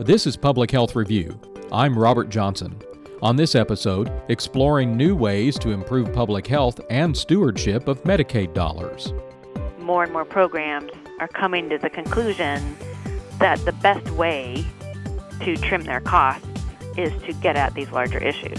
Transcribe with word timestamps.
This 0.00 0.26
is 0.26 0.36
Public 0.36 0.72
Health 0.72 0.96
Review. 0.96 1.38
I'm 1.70 1.96
Robert 1.96 2.28
Johnson. 2.28 2.76
On 3.22 3.36
this 3.36 3.54
episode, 3.54 4.10
exploring 4.28 4.96
new 4.96 5.14
ways 5.14 5.56
to 5.60 5.70
improve 5.70 6.12
public 6.12 6.48
health 6.48 6.80
and 6.90 7.16
stewardship 7.16 7.86
of 7.86 8.02
Medicaid 8.02 8.54
dollars. 8.54 9.12
More 9.78 10.02
and 10.02 10.12
more 10.12 10.24
programs 10.24 10.90
are 11.20 11.28
coming 11.28 11.68
to 11.68 11.78
the 11.78 11.88
conclusion 11.88 12.76
that 13.38 13.64
the 13.64 13.70
best 13.70 14.10
way 14.10 14.66
to 15.42 15.56
trim 15.58 15.82
their 15.82 16.00
costs 16.00 16.48
is 16.96 17.12
to 17.22 17.32
get 17.34 17.54
at 17.54 17.74
these 17.74 17.92
larger 17.92 18.18
issues. 18.18 18.58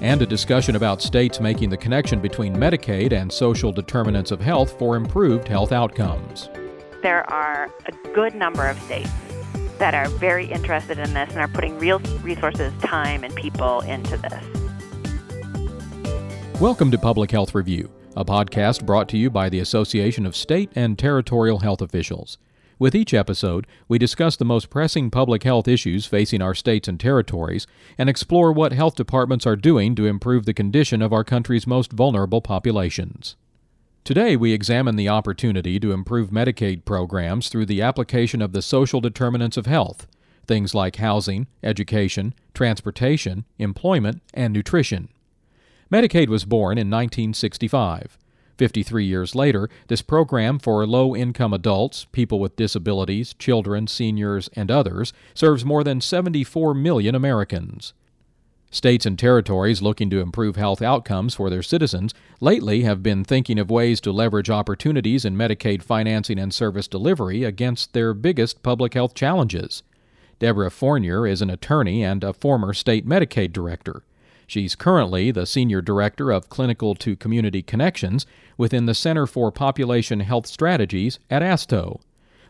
And 0.00 0.22
a 0.22 0.26
discussion 0.26 0.76
about 0.76 1.02
states 1.02 1.40
making 1.40 1.68
the 1.68 1.76
connection 1.76 2.20
between 2.22 2.56
Medicaid 2.56 3.12
and 3.12 3.30
social 3.30 3.70
determinants 3.70 4.30
of 4.30 4.40
health 4.40 4.78
for 4.78 4.96
improved 4.96 5.46
health 5.46 5.72
outcomes. 5.72 6.48
There 7.02 7.30
are 7.30 7.68
a 7.84 7.92
good 8.14 8.34
number 8.34 8.66
of 8.66 8.80
states 8.84 9.10
that 9.78 9.94
are 9.94 10.08
very 10.08 10.46
interested 10.46 10.98
in 10.98 11.14
this 11.14 11.30
and 11.30 11.38
are 11.38 11.48
putting 11.48 11.78
real 11.78 12.00
resources, 12.22 12.72
time, 12.82 13.24
and 13.24 13.34
people 13.34 13.80
into 13.80 14.16
this. 14.16 14.44
Welcome 16.60 16.90
to 16.90 16.98
Public 16.98 17.30
Health 17.30 17.54
Review, 17.54 17.90
a 18.16 18.24
podcast 18.24 18.84
brought 18.84 19.08
to 19.10 19.16
you 19.16 19.30
by 19.30 19.48
the 19.48 19.60
Association 19.60 20.26
of 20.26 20.34
State 20.34 20.70
and 20.74 20.98
Territorial 20.98 21.60
Health 21.60 21.80
Officials. 21.80 22.38
With 22.80 22.94
each 22.94 23.14
episode, 23.14 23.66
we 23.88 23.98
discuss 23.98 24.36
the 24.36 24.44
most 24.44 24.70
pressing 24.70 25.10
public 25.10 25.42
health 25.42 25.66
issues 25.66 26.06
facing 26.06 26.42
our 26.42 26.54
states 26.54 26.86
and 26.86 26.98
territories 26.98 27.66
and 27.96 28.08
explore 28.08 28.52
what 28.52 28.72
health 28.72 28.94
departments 28.94 29.46
are 29.46 29.56
doing 29.56 29.94
to 29.96 30.06
improve 30.06 30.46
the 30.46 30.54
condition 30.54 31.02
of 31.02 31.12
our 31.12 31.24
country's 31.24 31.66
most 31.66 31.92
vulnerable 31.92 32.40
populations. 32.40 33.36
Today, 34.04 34.36
we 34.36 34.52
examine 34.52 34.96
the 34.96 35.08
opportunity 35.08 35.78
to 35.78 35.92
improve 35.92 36.30
Medicaid 36.30 36.84
programs 36.84 37.48
through 37.48 37.66
the 37.66 37.82
application 37.82 38.40
of 38.40 38.52
the 38.52 38.62
social 38.62 39.00
determinants 39.00 39.56
of 39.56 39.66
health, 39.66 40.06
things 40.46 40.74
like 40.74 40.96
housing, 40.96 41.46
education, 41.62 42.34
transportation, 42.54 43.44
employment, 43.58 44.22
and 44.32 44.54
nutrition. 44.54 45.08
Medicaid 45.92 46.28
was 46.28 46.44
born 46.44 46.78
in 46.78 46.90
1965. 46.90 48.18
53 48.56 49.04
years 49.04 49.34
later, 49.34 49.70
this 49.86 50.02
program 50.02 50.58
for 50.58 50.86
low 50.86 51.14
income 51.14 51.54
adults, 51.54 52.06
people 52.10 52.40
with 52.40 52.56
disabilities, 52.56 53.34
children, 53.34 53.86
seniors, 53.86 54.48
and 54.54 54.70
others 54.70 55.12
serves 55.32 55.64
more 55.64 55.84
than 55.84 56.00
74 56.00 56.74
million 56.74 57.14
Americans. 57.14 57.92
States 58.70 59.06
and 59.06 59.18
territories 59.18 59.80
looking 59.80 60.10
to 60.10 60.20
improve 60.20 60.56
health 60.56 60.82
outcomes 60.82 61.34
for 61.34 61.48
their 61.48 61.62
citizens 61.62 62.12
lately 62.40 62.82
have 62.82 63.02
been 63.02 63.24
thinking 63.24 63.58
of 63.58 63.70
ways 63.70 63.98
to 64.00 64.12
leverage 64.12 64.50
opportunities 64.50 65.24
in 65.24 65.36
Medicaid 65.36 65.82
financing 65.82 66.38
and 66.38 66.52
service 66.52 66.86
delivery 66.86 67.44
against 67.44 67.94
their 67.94 68.12
biggest 68.12 68.62
public 68.62 68.92
health 68.92 69.14
challenges. 69.14 69.82
Deborah 70.38 70.70
Fournier 70.70 71.26
is 71.26 71.40
an 71.40 71.50
attorney 71.50 72.04
and 72.04 72.22
a 72.22 72.34
former 72.34 72.74
state 72.74 73.06
Medicaid 73.08 73.52
director. 73.52 74.02
She's 74.46 74.74
currently 74.74 75.30
the 75.30 75.46
Senior 75.46 75.80
Director 75.80 76.30
of 76.30 76.48
Clinical 76.48 76.94
to 76.96 77.16
Community 77.16 77.62
Connections 77.62 78.26
within 78.56 78.86
the 78.86 78.94
Center 78.94 79.26
for 79.26 79.50
Population 79.50 80.20
Health 80.20 80.46
Strategies 80.46 81.18
at 81.30 81.42
ASTHO. 81.42 82.00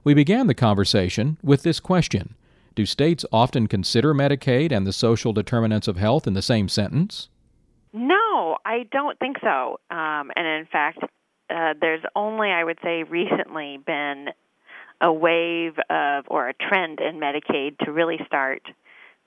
We 0.05 0.15
began 0.15 0.47
the 0.49 0.55
conversation 0.55 1.39
with 1.43 1.63
this 1.63 1.81
question 1.81 2.35
do 2.79 2.87
states 2.87 3.27
often 3.33 3.67
consider 3.67 4.15
Medicaid 4.15 4.71
and 4.71 4.87
the 4.87 4.93
social 4.93 5.33
determinants 5.33 5.89
of 5.89 5.97
health 5.97 6.29
in 6.29 6.35
the 6.35 6.43
same 6.43 6.69
sentence? 6.69 7.29
No, 7.93 8.57
I 8.65 8.87
don't 8.93 9.19
think 9.19 9.39
so. 9.43 9.81
Um, 9.91 10.31
and 10.37 10.47
in 10.47 10.65
fact, 10.71 11.01
uh, 11.51 11.75
there's 11.81 12.05
only, 12.15 12.51
I 12.51 12.63
would 12.63 12.79
say, 12.81 13.03
recently 13.03 13.81
been 13.85 14.29
a 15.01 15.13
wave 15.13 15.77
of 15.91 16.27
or 16.29 16.49
a 16.49 16.55
trend 16.55 17.01
in 17.01 17.19
Medicaid 17.19 17.79
to 17.79 17.91
really 17.91 18.21
start 18.27 18.63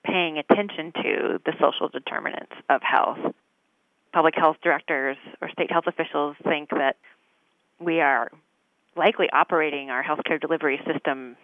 paying 0.02 0.38
attention 0.38 0.92
to 1.02 1.38
the 1.44 1.52
social 1.60 1.90
determinants 1.90 2.54
of 2.70 2.80
health. 2.82 3.34
Public 4.14 4.34
health 4.34 4.56
directors 4.62 5.18
or 5.42 5.50
state 5.50 5.70
health 5.70 5.86
officials 5.86 6.36
think 6.42 6.70
that 6.70 6.96
we 7.78 8.00
are 8.00 8.30
likely 8.96 9.28
operating 9.30 9.90
our 9.90 10.02
healthcare 10.02 10.40
delivery 10.40 10.80
system 10.90 11.36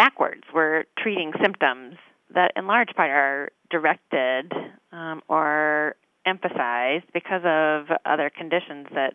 backwards. 0.00 0.44
We're 0.54 0.84
treating 0.98 1.32
symptoms 1.42 1.96
that, 2.32 2.52
in 2.56 2.66
large 2.66 2.88
part, 2.96 3.10
are 3.10 3.50
directed 3.70 4.50
um, 4.92 5.20
or 5.28 5.94
emphasized 6.24 7.04
because 7.12 7.42
of 7.44 7.94
other 8.06 8.30
conditions 8.30 8.86
that 8.94 9.12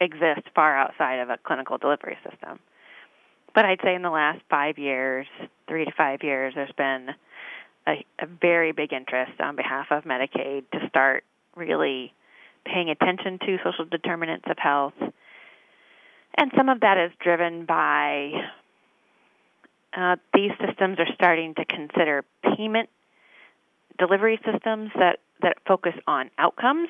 exist 0.00 0.48
far 0.52 0.76
outside 0.76 1.20
of 1.20 1.30
a 1.30 1.38
clinical 1.46 1.78
delivery 1.78 2.18
system. 2.28 2.58
But 3.54 3.64
I'd 3.64 3.78
say 3.84 3.94
in 3.94 4.02
the 4.02 4.10
last 4.10 4.40
five 4.50 4.76
years, 4.76 5.28
three 5.68 5.84
to 5.84 5.92
five 5.96 6.24
years, 6.24 6.52
there's 6.56 6.72
been 6.76 7.10
a, 7.86 8.04
a 8.20 8.26
very 8.26 8.72
big 8.72 8.92
interest 8.92 9.40
on 9.40 9.54
behalf 9.54 9.86
of 9.92 10.02
Medicaid 10.02 10.64
to 10.72 10.88
start 10.88 11.22
really 11.54 12.12
paying 12.66 12.90
attention 12.90 13.38
to 13.38 13.58
social 13.62 13.84
determinants 13.84 14.46
of 14.50 14.56
health. 14.58 14.94
And 16.36 16.50
some 16.56 16.68
of 16.68 16.80
that 16.80 16.98
is 16.98 17.12
driven 17.22 17.66
by 17.66 18.32
uh, 19.96 20.16
these 20.32 20.50
systems 20.66 20.98
are 20.98 21.12
starting 21.14 21.54
to 21.54 21.64
consider 21.64 22.24
payment 22.56 22.88
delivery 23.98 24.40
systems 24.50 24.90
that, 24.96 25.18
that 25.42 25.56
focus 25.66 25.92
on 26.06 26.30
outcomes 26.38 26.88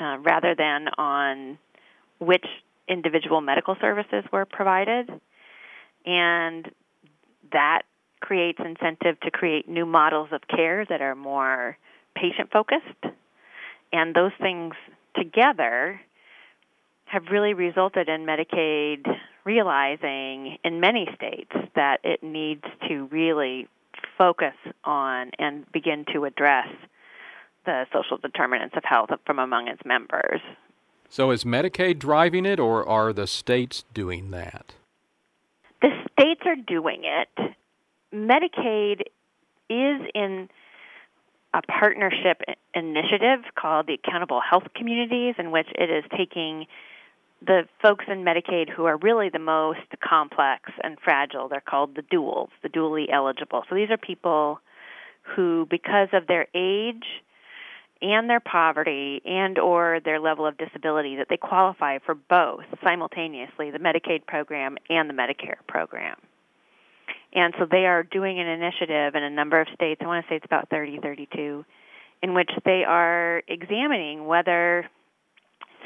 uh, 0.00 0.18
rather 0.18 0.54
than 0.56 0.88
on 0.98 1.58
which 2.18 2.44
individual 2.88 3.40
medical 3.40 3.76
services 3.80 4.24
were 4.32 4.44
provided. 4.44 5.08
And 6.06 6.70
that 7.52 7.82
creates 8.20 8.58
incentive 8.64 9.20
to 9.20 9.30
create 9.30 9.68
new 9.68 9.86
models 9.86 10.30
of 10.32 10.40
care 10.48 10.84
that 10.86 11.00
are 11.00 11.14
more 11.14 11.76
patient 12.16 12.50
focused. 12.52 13.14
And 13.92 14.14
those 14.14 14.32
things 14.40 14.74
together 15.16 16.00
have 17.04 17.22
really 17.30 17.54
resulted 17.54 18.08
in 18.08 18.26
Medicaid 18.26 19.06
realizing 19.44 20.58
in 20.64 20.80
many 20.80 21.08
states 21.14 21.52
that 21.74 21.98
it 22.04 22.22
needs 22.22 22.64
to 22.88 23.06
really 23.06 23.68
focus 24.16 24.54
on 24.84 25.30
and 25.38 25.70
begin 25.72 26.04
to 26.12 26.24
address 26.24 26.68
the 27.64 27.86
social 27.92 28.16
determinants 28.16 28.76
of 28.76 28.84
health 28.84 29.10
from 29.26 29.38
among 29.38 29.68
its 29.68 29.82
members. 29.84 30.40
So, 31.10 31.30
is 31.30 31.44
Medicaid 31.44 31.98
driving 31.98 32.44
it, 32.44 32.60
or 32.60 32.86
are 32.86 33.12
the 33.12 33.26
states 33.26 33.84
doing 33.94 34.30
that? 34.30 34.74
The 35.80 35.90
states 36.12 36.42
are 36.44 36.56
doing 36.56 37.04
it. 37.04 37.54
Medicaid 38.12 39.02
is 39.70 40.08
in 40.14 40.48
a 41.54 41.62
partnership 41.62 42.42
initiative 42.74 43.40
called 43.58 43.86
the 43.86 43.94
Accountable 43.94 44.40
Health 44.40 44.64
Communities, 44.74 45.34
in 45.38 45.50
which 45.50 45.68
it 45.74 45.90
is 45.90 46.04
taking 46.16 46.66
the 47.44 47.68
folks 47.80 48.04
in 48.08 48.24
Medicaid 48.24 48.68
who 48.68 48.84
are 48.84 48.96
really 48.96 49.28
the 49.28 49.38
most 49.38 49.86
complex 50.02 50.70
and 50.82 50.98
fragile, 51.00 51.48
they're 51.48 51.60
called 51.60 51.94
the 51.94 52.02
duals, 52.02 52.48
the 52.62 52.68
dually 52.68 53.06
eligible. 53.12 53.64
So 53.68 53.74
these 53.74 53.90
are 53.90 53.96
people 53.96 54.60
who, 55.22 55.66
because 55.70 56.08
of 56.12 56.26
their 56.26 56.46
age 56.54 57.04
and 58.00 58.28
their 58.28 58.40
poverty 58.40 59.20
and 59.24 59.58
or 59.58 60.00
their 60.04 60.20
level 60.20 60.46
of 60.46 60.56
disability, 60.56 61.16
that 61.16 61.26
they 61.28 61.36
qualify 61.36 61.98
for 61.98 62.14
both 62.14 62.64
simultaneously, 62.82 63.70
the 63.70 63.78
Medicaid 63.78 64.26
program 64.26 64.76
and 64.88 65.08
the 65.08 65.14
Medicare 65.14 65.58
program. 65.66 66.16
And 67.32 67.54
so 67.58 67.66
they 67.70 67.86
are 67.86 68.02
doing 68.02 68.40
an 68.40 68.48
initiative 68.48 69.14
in 69.14 69.22
a 69.22 69.30
number 69.30 69.60
of 69.60 69.68
states, 69.74 70.00
I 70.02 70.06
want 70.06 70.24
to 70.24 70.30
say 70.30 70.36
it's 70.36 70.44
about 70.44 70.70
30, 70.70 71.00
32, 71.02 71.64
in 72.22 72.34
which 72.34 72.50
they 72.64 72.84
are 72.84 73.42
examining 73.46 74.26
whether 74.26 74.88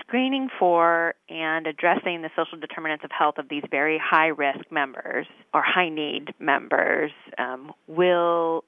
screening 0.06 0.48
for 0.58 1.14
and 1.28 1.66
addressing 1.66 2.22
the 2.22 2.30
social 2.36 2.58
determinants 2.58 3.04
of 3.04 3.10
health 3.10 3.38
of 3.38 3.48
these 3.48 3.62
very 3.70 3.98
high 3.98 4.28
risk 4.28 4.70
members 4.70 5.26
or 5.54 5.62
high 5.62 5.88
need 5.88 6.34
members 6.38 7.10
um, 7.38 7.72
will 7.86 8.64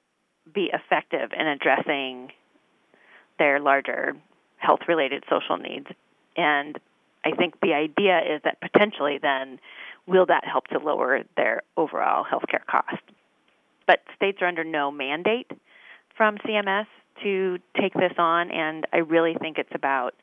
be 0.53 0.71
effective 0.73 1.31
in 1.37 1.47
addressing 1.47 2.31
their 3.39 3.59
larger 3.59 4.13
health 4.57 4.81
related 4.87 5.23
social 5.29 5.57
needs. 5.57 5.87
And 6.37 6.79
I 7.23 7.31
think 7.31 7.59
the 7.61 7.73
idea 7.73 8.19
is 8.19 8.41
that 8.43 8.61
potentially 8.61 9.19
then 9.21 9.59
will 10.07 10.27
that 10.27 10.45
help 10.45 10.67
to 10.67 10.79
lower 10.79 11.21
their 11.35 11.63
overall 11.75 12.23
healthcare 12.23 12.65
cost. 12.69 13.01
But 13.87 13.99
states 14.15 14.39
are 14.41 14.47
under 14.47 14.63
no 14.63 14.91
mandate 14.91 15.51
from 16.15 16.37
CMS 16.37 16.87
to 17.23 17.57
take 17.79 17.93
this 17.93 18.13
on, 18.17 18.51
and 18.51 18.85
I 18.93 18.97
really 18.97 19.35
think 19.39 19.57
it's 19.57 19.69
about 19.73 20.15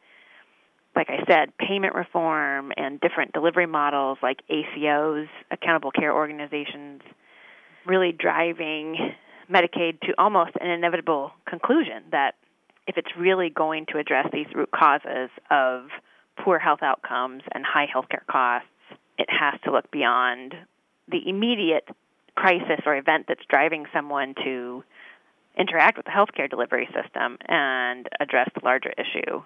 like 0.95 1.09
I 1.09 1.25
said, 1.27 1.57
payment 1.57 1.95
reform 1.95 2.73
and 2.77 3.01
different 3.01 3.33
delivery 3.33 3.67
models 3.67 4.19
like 4.23 4.43
ACOs, 4.51 5.29
accountable 5.51 5.91
care 5.91 6.15
organizations, 6.15 7.01
really 7.87 8.13
driving 8.13 9.15
Medicaid 9.51 10.01
to 10.03 10.13
almost 10.19 10.53
an 10.61 10.69
inevitable 10.69 11.33
conclusion 11.47 12.03
that 12.11 12.35
if 12.87 12.97
it's 12.97 13.11
really 13.19 13.49
going 13.49 13.87
to 13.93 13.99
address 13.99 14.27
these 14.33 14.47
root 14.55 14.71
causes 14.71 15.31
of 15.51 15.85
poor 16.43 16.59
health 16.59 16.83
outcomes 16.83 17.43
and 17.53 17.65
high 17.65 17.87
healthcare 17.87 18.27
costs, 18.31 18.69
it 19.19 19.29
has 19.29 19.61
to 19.65 19.73
look 19.73 19.91
beyond 19.91 20.55
the 21.09 21.29
immediate 21.29 21.89
crisis 22.35 22.81
or 22.87 22.97
event 22.97 23.27
that's 23.29 23.45
driving 23.49 23.87
someone 23.93 24.35
to 24.45 24.83
interact 25.59 25.97
with 25.97 26.07
the 26.07 26.13
healthcare 26.13 26.49
delivery 26.49 26.89
system 26.95 27.37
and 27.47 28.09
address 28.21 28.49
the 28.55 28.65
larger 28.65 28.93
issue 28.97 29.43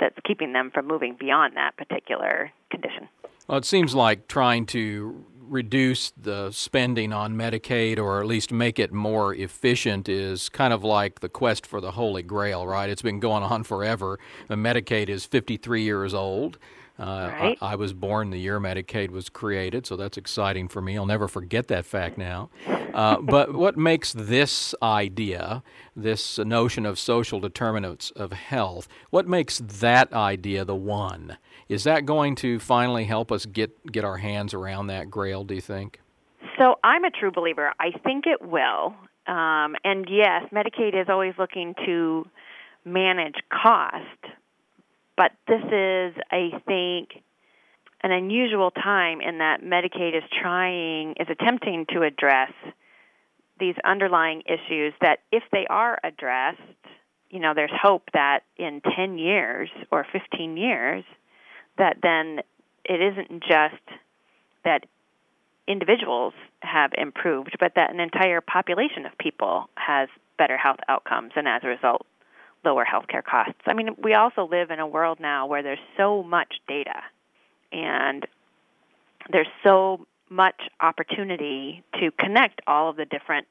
that's 0.00 0.16
keeping 0.24 0.52
them 0.52 0.70
from 0.72 0.86
moving 0.86 1.16
beyond 1.18 1.56
that 1.56 1.76
particular 1.76 2.50
condition. 2.70 3.08
Well, 3.46 3.58
it 3.58 3.64
seems 3.64 3.94
like 3.94 4.28
trying 4.28 4.66
to 4.66 5.24
reduce 5.40 6.10
the 6.10 6.50
spending 6.52 7.12
on 7.12 7.34
Medicaid 7.34 7.98
or 7.98 8.20
at 8.20 8.26
least 8.26 8.52
make 8.52 8.78
it 8.78 8.92
more 8.92 9.34
efficient 9.34 10.08
is 10.08 10.48
kind 10.48 10.72
of 10.72 10.84
like 10.84 11.20
the 11.20 11.28
quest 11.28 11.66
for 11.66 11.80
the 11.80 11.92
Holy 11.92 12.22
Grail, 12.22 12.66
right? 12.66 12.90
It's 12.90 13.02
been 13.02 13.20
going 13.20 13.42
on 13.42 13.64
forever. 13.64 14.18
Medicaid 14.50 15.08
is 15.08 15.24
53 15.24 15.82
years 15.82 16.14
old. 16.14 16.58
Uh, 16.98 17.30
right. 17.32 17.58
I, 17.60 17.72
I, 17.72 17.74
was 17.76 17.92
born 17.92 18.30
the 18.30 18.38
year 18.38 18.58
Medicaid 18.58 19.10
was 19.10 19.28
created, 19.28 19.86
so 19.86 19.94
that's 19.94 20.16
exciting 20.18 20.66
for 20.66 20.82
me. 20.82 20.96
I'll 20.98 21.06
never 21.06 21.28
forget 21.28 21.68
that 21.68 21.86
fact 21.86 22.18
now. 22.18 22.50
Uh, 22.92 23.20
but 23.22 23.54
what 23.54 23.76
makes 23.76 24.12
this 24.12 24.74
idea, 24.82 25.62
this 25.94 26.38
notion 26.38 26.84
of 26.84 26.98
social 26.98 27.38
determinants 27.38 28.10
of 28.10 28.32
health, 28.32 28.88
what 29.10 29.28
makes 29.28 29.58
that 29.58 30.12
idea 30.12 30.64
the 30.64 30.74
one? 30.74 31.38
Is 31.68 31.84
that 31.84 32.04
going 32.04 32.34
to 32.36 32.58
finally 32.58 33.04
help 33.04 33.30
us 33.30 33.46
get, 33.46 33.92
get 33.92 34.04
our 34.04 34.16
hands 34.16 34.52
around 34.52 34.88
that 34.88 35.08
grail, 35.08 35.44
do 35.44 35.54
you 35.54 35.60
think? 35.60 36.00
So 36.58 36.80
I'm 36.82 37.04
a 37.04 37.10
true 37.10 37.30
believer. 37.30 37.72
I 37.78 37.92
think 38.02 38.24
it 38.26 38.42
will. 38.42 38.94
Um, 39.28 39.76
and 39.84 40.08
yes, 40.10 40.44
Medicaid 40.52 41.00
is 41.00 41.08
always 41.08 41.34
looking 41.38 41.74
to 41.86 42.24
manage 42.84 43.36
cost, 43.52 44.04
but 45.18 45.32
this 45.48 45.62
is, 45.64 46.14
I 46.30 46.62
think, 46.64 47.22
an 48.02 48.12
unusual 48.12 48.70
time 48.70 49.20
in 49.20 49.38
that 49.38 49.60
Medicaid 49.62 50.16
is 50.16 50.22
trying, 50.40 51.14
is 51.18 51.26
attempting 51.28 51.86
to 51.92 52.02
address 52.02 52.52
these 53.58 53.74
underlying 53.84 54.44
issues 54.46 54.94
that 55.00 55.18
if 55.32 55.42
they 55.50 55.66
are 55.68 55.98
addressed, 56.04 56.60
you 57.30 57.40
know, 57.40 57.52
there's 57.52 57.72
hope 57.74 58.04
that 58.14 58.44
in 58.56 58.80
10 58.96 59.18
years 59.18 59.68
or 59.90 60.06
15 60.12 60.56
years, 60.56 61.04
that 61.78 61.96
then 62.00 62.38
it 62.84 63.02
isn't 63.02 63.42
just 63.42 63.82
that 64.64 64.86
individuals 65.66 66.32
have 66.60 66.92
improved, 66.96 67.56
but 67.58 67.72
that 67.74 67.92
an 67.92 67.98
entire 67.98 68.40
population 68.40 69.04
of 69.04 69.18
people 69.18 69.68
has 69.74 70.08
better 70.38 70.56
health 70.56 70.78
outcomes 70.88 71.32
and 71.34 71.48
as 71.48 71.62
a 71.64 71.68
result, 71.68 72.06
lower 72.64 72.84
healthcare 72.84 73.24
costs. 73.24 73.60
I 73.66 73.74
mean, 73.74 73.90
we 74.02 74.14
also 74.14 74.46
live 74.46 74.70
in 74.70 74.80
a 74.80 74.86
world 74.86 75.18
now 75.20 75.46
where 75.46 75.62
there's 75.62 75.78
so 75.96 76.22
much 76.22 76.54
data 76.66 77.02
and 77.72 78.26
there's 79.30 79.48
so 79.62 80.06
much 80.30 80.62
opportunity 80.80 81.82
to 82.00 82.10
connect 82.18 82.60
all 82.66 82.90
of 82.90 82.96
the 82.96 83.04
different 83.04 83.46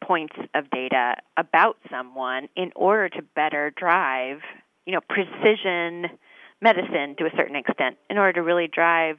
points 0.00 0.36
of 0.54 0.70
data 0.70 1.16
about 1.36 1.76
someone 1.90 2.48
in 2.56 2.72
order 2.76 3.08
to 3.08 3.22
better 3.34 3.72
drive, 3.76 4.40
you 4.86 4.92
know, 4.92 5.00
precision 5.08 6.06
medicine 6.60 7.16
to 7.18 7.26
a 7.26 7.30
certain 7.36 7.56
extent 7.56 7.96
in 8.08 8.18
order 8.18 8.34
to 8.34 8.42
really 8.42 8.68
drive 8.68 9.18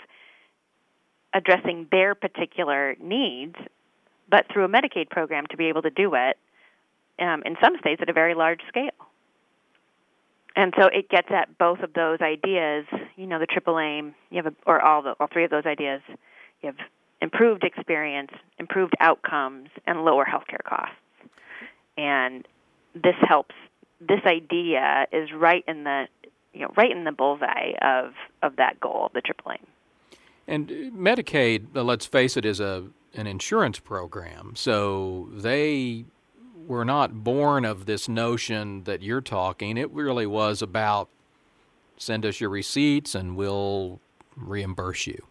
addressing 1.34 1.88
their 1.92 2.14
particular 2.14 2.96
needs, 3.02 3.56
but 4.30 4.46
through 4.52 4.66
a 4.66 4.70
Medicaid 4.70 5.10
program 5.10 5.46
to 5.48 5.58
be 5.58 5.66
able 5.68 5.82
to 5.82 5.90
do 5.90 6.14
it 6.16 6.38
um, 7.20 7.42
in 7.46 7.56
some 7.62 7.78
states 7.80 8.02
at 8.02 8.10
a 8.10 8.14
very 8.14 8.36
large 8.36 8.62
scale. 8.68 8.92
And 10.56 10.74
so 10.78 10.88
it 10.88 11.10
gets 11.10 11.30
at 11.32 11.58
both 11.58 11.80
of 11.80 11.94
those 11.94 12.20
ideas. 12.22 12.86
You 13.16 13.28
know, 13.28 13.40
the 13.40 13.46
triple 13.46 13.80
aim. 13.80 14.16
You 14.30 14.44
have, 14.44 14.48
a, 14.48 14.56
or 14.66 14.82
all 14.82 15.02
the 15.02 15.16
all 15.20 15.28
three 15.32 15.46
of 15.46 15.52
those 15.52 15.66
ideas. 15.66 16.02
You 16.62 16.68
have 16.68 16.78
improved 17.22 17.64
experience, 17.64 18.32
improved 18.60 18.94
outcomes, 19.00 19.70
and 19.86 20.04
lower 20.04 20.26
healthcare 20.26 20.64
costs. 20.64 20.96
And 21.98 22.48
this 22.94 23.16
helps. 23.22 23.56
This 24.00 24.22
idea 24.26 25.08
is 25.12 25.30
right 25.32 25.64
in 25.68 25.84
the 25.84 26.08
you 26.54 26.62
know 26.62 26.74
right 26.76 26.92
in 26.92 27.04
the 27.04 27.12
bullseye 27.12 27.74
of 27.82 28.14
of 28.42 28.58
that 28.58 28.80
goal, 28.80 29.12
the 29.14 29.22
triple 29.22 29.52
aim. 29.52 29.66
And 30.48 30.70
Medicaid, 30.94 31.68
let's 31.74 32.06
face 32.06 32.36
it, 32.36 32.46
is 32.46 32.60
a 32.60 32.88
an 33.14 33.28
insurance 33.28 33.80
program, 33.80 34.54
so 34.56 35.30
they 35.34 36.06
were 36.72 36.86
not 36.86 37.22
born 37.22 37.66
of 37.66 37.86
this 37.86 38.08
notion 38.08 38.86
that 38.86 39.02
you're 39.02 39.20
talking. 39.20 39.76
It 39.76 39.92
really 39.92 40.26
was 40.26 40.62
about 40.62 41.10
send 41.98 42.26
us 42.26 42.40
your 42.40 42.50
receipts 42.50 43.14
and 43.14 43.36
we'll 43.36 44.00
reimburse 44.38 45.06
you. 45.06 45.22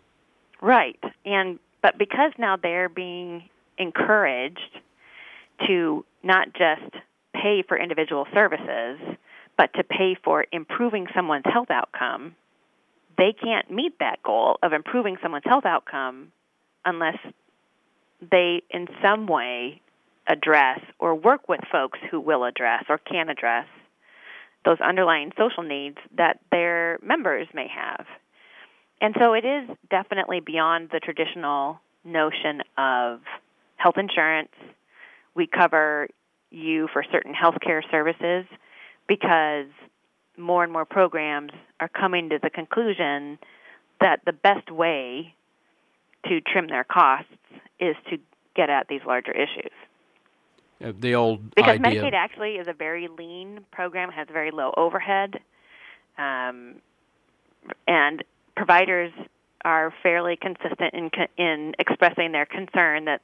Right. 0.60 1.02
And 1.24 1.58
but 1.80 1.96
because 1.96 2.32
now 2.38 2.58
they're 2.58 2.90
being 2.90 3.48
encouraged 3.78 4.80
to 5.66 6.04
not 6.22 6.48
just 6.52 6.92
pay 7.32 7.64
for 7.66 7.78
individual 7.78 8.26
services, 8.34 8.98
but 9.56 9.72
to 9.72 9.82
pay 9.82 10.18
for 10.22 10.44
improving 10.52 11.06
someone's 11.14 11.46
health 11.50 11.70
outcome, 11.70 12.36
they 13.16 13.32
can't 13.32 13.70
meet 13.70 13.98
that 13.98 14.22
goal 14.22 14.58
of 14.62 14.74
improving 14.74 15.16
someone's 15.22 15.44
health 15.46 15.64
outcome 15.64 16.32
unless 16.84 17.16
they, 18.30 18.60
in 18.68 18.88
some 19.02 19.26
way, 19.26 19.80
address 20.30 20.78
or 21.00 21.14
work 21.14 21.48
with 21.48 21.60
folks 21.72 21.98
who 22.10 22.20
will 22.20 22.44
address 22.44 22.84
or 22.88 22.98
can 22.98 23.28
address 23.28 23.66
those 24.64 24.78
underlying 24.80 25.32
social 25.36 25.64
needs 25.64 25.96
that 26.16 26.38
their 26.52 26.98
members 27.02 27.48
may 27.52 27.66
have. 27.68 28.06
And 29.00 29.14
so 29.18 29.32
it 29.32 29.44
is 29.44 29.76
definitely 29.90 30.40
beyond 30.40 30.90
the 30.92 31.00
traditional 31.00 31.80
notion 32.04 32.60
of 32.78 33.20
health 33.76 33.96
insurance. 33.96 34.52
We 35.34 35.46
cover 35.46 36.08
you 36.50 36.88
for 36.92 37.02
certain 37.10 37.34
health 37.34 37.56
care 37.64 37.82
services 37.90 38.44
because 39.08 39.66
more 40.36 40.62
and 40.62 40.72
more 40.72 40.84
programs 40.84 41.52
are 41.80 41.88
coming 41.88 42.28
to 42.28 42.38
the 42.42 42.50
conclusion 42.50 43.38
that 44.00 44.20
the 44.26 44.32
best 44.32 44.70
way 44.70 45.34
to 46.26 46.40
trim 46.40 46.68
their 46.68 46.84
costs 46.84 47.32
is 47.80 47.96
to 48.10 48.18
get 48.54 48.68
at 48.68 48.86
these 48.88 49.00
larger 49.06 49.32
issues. 49.32 49.72
Uh, 50.82 50.92
the 50.98 51.14
old 51.14 51.54
because 51.54 51.78
idea. 51.78 52.02
Medicaid 52.02 52.14
actually 52.14 52.52
is 52.54 52.66
a 52.66 52.72
very 52.72 53.08
lean 53.08 53.60
program, 53.70 54.10
has 54.10 54.26
very 54.32 54.50
low 54.50 54.72
overhead, 54.76 55.40
um, 56.16 56.76
and 57.86 58.24
providers 58.56 59.12
are 59.64 59.92
fairly 60.02 60.36
consistent 60.36 60.94
in 60.94 61.10
in 61.36 61.74
expressing 61.78 62.32
their 62.32 62.46
concern 62.46 63.04
that 63.04 63.20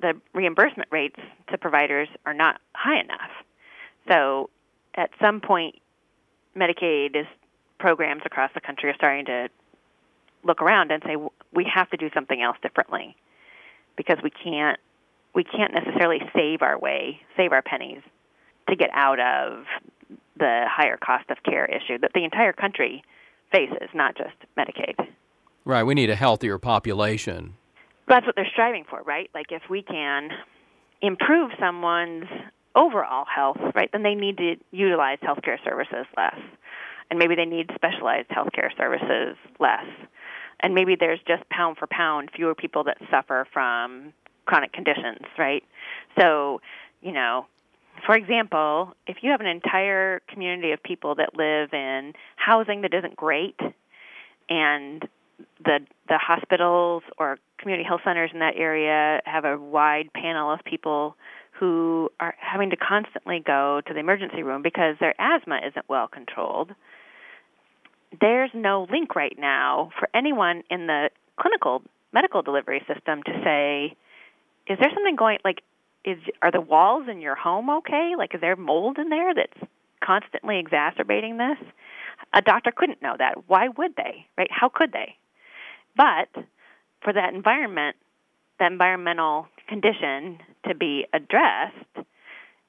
the 0.00 0.12
reimbursement 0.34 0.88
rates 0.92 1.18
to 1.48 1.56
providers 1.56 2.08
are 2.26 2.34
not 2.34 2.60
high 2.74 3.00
enough. 3.00 3.30
So 4.08 4.50
at 4.94 5.10
some 5.20 5.40
point, 5.40 5.76
Medicaid 6.54 7.16
is 7.16 7.26
programs 7.78 8.22
across 8.24 8.50
the 8.54 8.60
country 8.60 8.90
are 8.90 8.94
starting 8.94 9.26
to 9.26 9.48
look 10.44 10.62
around 10.62 10.90
and 10.90 11.02
say 11.04 11.16
we 11.52 11.64
have 11.72 11.90
to 11.90 11.96
do 11.96 12.10
something 12.14 12.40
else 12.40 12.56
differently 12.62 13.16
because 13.96 14.18
we 14.22 14.30
can't 14.30 14.78
we 15.36 15.44
can't 15.44 15.74
necessarily 15.74 16.18
save 16.34 16.62
our 16.62 16.78
way, 16.78 17.20
save 17.36 17.52
our 17.52 17.62
pennies 17.62 18.00
to 18.68 18.74
get 18.74 18.88
out 18.94 19.20
of 19.20 19.64
the 20.38 20.64
higher 20.66 20.96
cost 20.96 21.30
of 21.30 21.36
care 21.44 21.66
issue 21.66 21.98
that 21.98 22.12
the 22.14 22.24
entire 22.24 22.54
country 22.54 23.04
faces, 23.52 23.88
not 23.94 24.16
just 24.16 24.34
Medicaid. 24.58 24.94
Right, 25.66 25.82
we 25.82 25.94
need 25.94 26.08
a 26.08 26.16
healthier 26.16 26.58
population. 26.58 27.54
That's 28.08 28.24
what 28.24 28.34
they're 28.34 28.48
striving 28.50 28.84
for, 28.88 29.02
right? 29.02 29.28
Like 29.34 29.46
if 29.50 29.62
we 29.68 29.82
can 29.82 30.30
improve 31.02 31.50
someone's 31.60 32.24
overall 32.74 33.26
health, 33.26 33.58
right, 33.74 33.90
then 33.92 34.02
they 34.02 34.14
need 34.14 34.38
to 34.38 34.56
utilize 34.70 35.18
healthcare 35.18 35.62
services 35.64 36.06
less. 36.16 36.38
And 37.10 37.18
maybe 37.18 37.34
they 37.34 37.44
need 37.44 37.70
specialized 37.74 38.28
healthcare 38.28 38.74
services 38.76 39.36
less. 39.60 39.84
And 40.60 40.74
maybe 40.74 40.96
there's 40.98 41.20
just 41.28 41.48
pound 41.50 41.76
for 41.76 41.86
pound 41.90 42.30
fewer 42.34 42.54
people 42.54 42.84
that 42.84 42.96
suffer 43.10 43.46
from 43.52 44.14
chronic 44.46 44.72
conditions, 44.72 45.26
right? 45.38 45.62
So, 46.18 46.60
you 47.02 47.12
know, 47.12 47.46
for 48.04 48.14
example, 48.14 48.94
if 49.06 49.18
you 49.22 49.30
have 49.30 49.40
an 49.40 49.46
entire 49.46 50.20
community 50.28 50.72
of 50.72 50.82
people 50.82 51.14
that 51.16 51.36
live 51.36 51.72
in 51.72 52.12
housing 52.36 52.82
that 52.82 52.94
isn't 52.94 53.16
great 53.16 53.58
and 54.48 55.08
the 55.64 55.80
the 56.08 56.18
hospitals 56.18 57.02
or 57.18 57.38
community 57.58 57.86
health 57.86 58.00
centers 58.04 58.30
in 58.32 58.40
that 58.40 58.54
area 58.56 59.20
have 59.24 59.44
a 59.44 59.58
wide 59.58 60.10
panel 60.14 60.52
of 60.52 60.60
people 60.64 61.16
who 61.58 62.10
are 62.20 62.34
having 62.38 62.70
to 62.70 62.76
constantly 62.76 63.42
go 63.44 63.80
to 63.86 63.94
the 63.94 64.00
emergency 64.00 64.42
room 64.42 64.62
because 64.62 64.96
their 65.00 65.14
asthma 65.18 65.58
isn't 65.66 65.88
well 65.88 66.06
controlled. 66.06 66.70
There's 68.20 68.50
no 68.54 68.86
link 68.90 69.16
right 69.16 69.36
now 69.38 69.90
for 69.98 70.08
anyone 70.14 70.62
in 70.70 70.86
the 70.86 71.10
clinical 71.40 71.82
medical 72.12 72.42
delivery 72.42 72.82
system 72.86 73.22
to 73.24 73.32
say, 73.44 73.96
is 74.66 74.78
there 74.78 74.90
something 74.94 75.16
going 75.16 75.38
like 75.44 75.62
is 76.04 76.18
are 76.42 76.52
the 76.52 76.60
walls 76.60 77.04
in 77.10 77.20
your 77.20 77.34
home 77.34 77.70
okay? 77.70 78.12
Like 78.16 78.34
is 78.34 78.40
there 78.40 78.56
mold 78.56 78.98
in 78.98 79.08
there 79.08 79.34
that's 79.34 79.70
constantly 80.04 80.58
exacerbating 80.58 81.36
this? 81.36 81.58
A 82.32 82.42
doctor 82.42 82.72
couldn't 82.74 83.02
know 83.02 83.14
that. 83.18 83.48
Why 83.48 83.68
would 83.68 83.96
they? 83.96 84.26
Right? 84.36 84.50
How 84.50 84.68
could 84.68 84.92
they? 84.92 85.16
But 85.96 86.44
for 87.02 87.12
that 87.12 87.34
environment, 87.34 87.96
that 88.58 88.72
environmental 88.72 89.48
condition 89.68 90.38
to 90.66 90.74
be 90.74 91.06
addressed, 91.12 92.06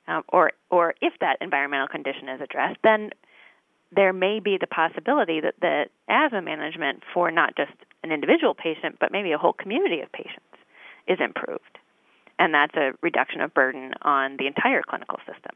um, 0.08 0.24
or 0.30 0.52
or 0.70 0.96
if 1.02 1.14
that 1.22 1.38
environmental 1.42 1.88
condition 1.88 2.30
is 2.30 2.42
addressed, 2.42 2.80
then 2.84 3.12
there 3.96 4.14
may 4.14 4.40
be 4.40 4.58
the 4.60 4.68
possibility 4.68 5.40
that 5.40 5.56
the 5.62 5.86
asthma 6.10 6.42
management 6.42 7.04
for 7.14 7.32
not 7.32 7.56
just 7.56 7.72
an 8.04 8.12
individual 8.12 8.54
patient, 8.54 8.98
but 9.00 9.12
maybe 9.12 9.32
a 9.32 9.38
whole 9.38 9.54
community 9.54 10.02
of 10.02 10.12
patients 10.12 10.44
is 11.08 11.20
improved. 11.24 11.78
And 12.40 12.54
that's 12.54 12.76
a 12.76 12.92
reduction 13.02 13.42
of 13.42 13.54
burden 13.54 13.94
on 14.02 14.38
the 14.38 14.48
entire 14.48 14.82
clinical 14.88 15.18
system, 15.20 15.56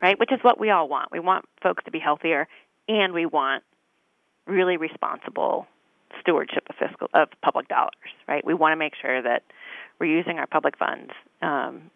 right? 0.00 0.18
Which 0.18 0.32
is 0.32 0.38
what 0.42 0.60
we 0.60 0.70
all 0.70 0.88
want. 0.88 1.10
We 1.10 1.20
want 1.20 1.44
folks 1.62 1.84
to 1.84 1.90
be 1.90 1.98
healthier, 1.98 2.46
and 2.88 3.12
we 3.12 3.26
want 3.26 3.64
really 4.46 4.76
responsible 4.76 5.66
stewardship 6.20 6.66
of 6.68 6.76
fiscal 6.76 7.08
of 7.14 7.28
public 7.42 7.68
dollars, 7.68 7.94
right? 8.28 8.44
We 8.44 8.54
want 8.54 8.72
to 8.72 8.76
make 8.76 8.94
sure 9.00 9.22
that 9.22 9.42
we're 9.98 10.16
using 10.16 10.38
our 10.38 10.46
public 10.46 10.76
funds 10.76 11.12
um, 11.42 11.90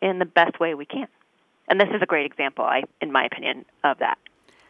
in 0.00 0.18
the 0.18 0.24
best 0.24 0.58
way 0.60 0.74
we 0.74 0.86
can. 0.86 1.08
And 1.68 1.80
this 1.80 1.88
is 1.94 2.00
a 2.02 2.06
great 2.06 2.26
example, 2.26 2.64
I, 2.64 2.84
in 3.00 3.12
my 3.12 3.24
opinion, 3.24 3.64
of 3.84 3.98
that. 3.98 4.18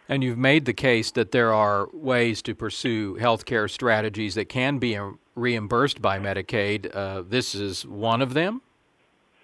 And 0.09 0.25
you've 0.25 0.39
made 0.39 0.65
the 0.65 0.73
case 0.73 1.11
that 1.13 1.33
there 1.33 1.53
are 1.53 1.89
ways 1.93 2.41
to 2.43 2.55
pursue 2.55 3.17
healthcare 3.21 3.71
strategies 3.71 4.35
that 4.37 4.49
can 4.49 4.79
be 4.79 4.99
reimbursed 5.35 6.01
by 6.01 6.19
Medicaid. 6.19 6.95
Uh, 6.95 7.23
this 7.29 7.55
is 7.55 7.87
one 7.87 8.23
of 8.23 8.35
them? 8.35 8.63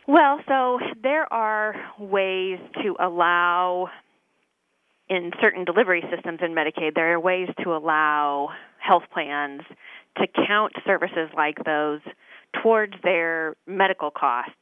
Well, 0.06 0.40
so 0.46 0.80
there 1.02 1.32
are 1.32 1.74
ways 1.98 2.58
to 2.82 2.96
allow, 3.00 3.88
in 5.08 5.32
certain 5.40 5.64
delivery 5.64 6.04
systems 6.14 6.40
in 6.42 6.54
Medicaid, 6.54 6.94
there 6.94 7.14
are 7.14 7.20
ways 7.20 7.48
to 7.62 7.74
allow 7.74 8.50
health 8.78 9.04
plans 9.12 9.62
to 10.18 10.26
count 10.46 10.74
services 10.86 11.30
like 11.34 11.56
those 11.64 12.00
towards 12.62 12.94
their 13.02 13.56
medical 13.66 14.10
costs 14.10 14.52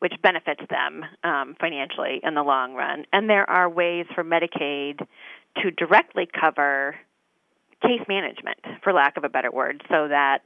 which 0.00 0.14
benefits 0.22 0.62
them 0.70 1.04
um, 1.24 1.54
financially 1.60 2.20
in 2.22 2.34
the 2.34 2.42
long 2.42 2.74
run. 2.74 3.04
And 3.12 3.28
there 3.28 3.48
are 3.48 3.68
ways 3.68 4.06
for 4.14 4.24
Medicaid 4.24 5.06
to 5.62 5.70
directly 5.72 6.26
cover 6.26 6.96
case 7.82 8.00
management, 8.08 8.58
for 8.82 8.92
lack 8.92 9.16
of 9.16 9.24
a 9.24 9.28
better 9.28 9.50
word, 9.50 9.82
so 9.90 10.08
that 10.08 10.38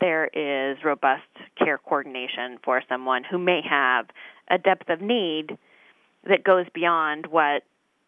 there 0.00 0.26
is 0.26 0.78
robust 0.84 1.22
care 1.58 1.78
coordination 1.78 2.58
for 2.64 2.82
someone 2.88 3.24
who 3.24 3.38
may 3.38 3.60
have 3.68 4.06
a 4.50 4.58
depth 4.58 4.88
of 4.88 5.00
need 5.00 5.58
that 6.28 6.44
goes 6.44 6.66
beyond 6.74 7.26
what 7.26 7.62